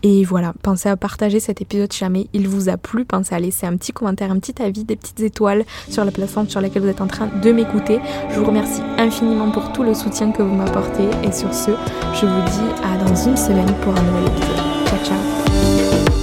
Et 0.02 0.24
voilà, 0.24 0.52
pensez 0.62 0.88
à 0.88 0.96
partager 0.96 1.40
cet 1.40 1.60
épisode 1.62 1.92
si 1.92 2.00
jamais 2.00 2.26
il 2.32 2.48
vous 2.48 2.68
a 2.68 2.76
plu, 2.76 3.04
pensez 3.04 3.34
à 3.34 3.38
laisser 3.38 3.66
un 3.66 3.76
petit 3.76 3.92
commentaire, 3.92 4.30
un 4.30 4.38
petit 4.38 4.60
avis, 4.62 4.84
des 4.84 4.96
petites 4.96 5.20
étoiles 5.20 5.64
sur 5.88 6.04
la 6.04 6.10
plateforme 6.10 6.48
sur 6.48 6.60
laquelle 6.60 6.82
vous 6.82 6.88
êtes 6.88 7.00
en 7.00 7.06
train 7.06 7.28
de 7.28 7.52
m'écouter. 7.52 8.00
Je 8.30 8.38
vous 8.40 8.46
remercie 8.46 8.82
infiniment 8.98 9.50
pour 9.50 9.72
tout 9.72 9.82
le 9.82 9.94
soutien 9.94 10.32
que 10.32 10.42
vous 10.42 10.54
m'apportez 10.54 11.08
et 11.22 11.32
sur 11.32 11.52
ce, 11.54 11.70
je 12.14 12.26
vous 12.26 12.42
dis 12.42 12.82
à 12.84 12.96
dans 13.04 13.14
une 13.14 13.36
semaine 13.36 13.72
pour 13.82 13.96
un 13.96 14.02
nouvel 14.02 14.26
épisode. 14.26 14.56
Ciao 14.86 15.04
ciao 15.04 16.15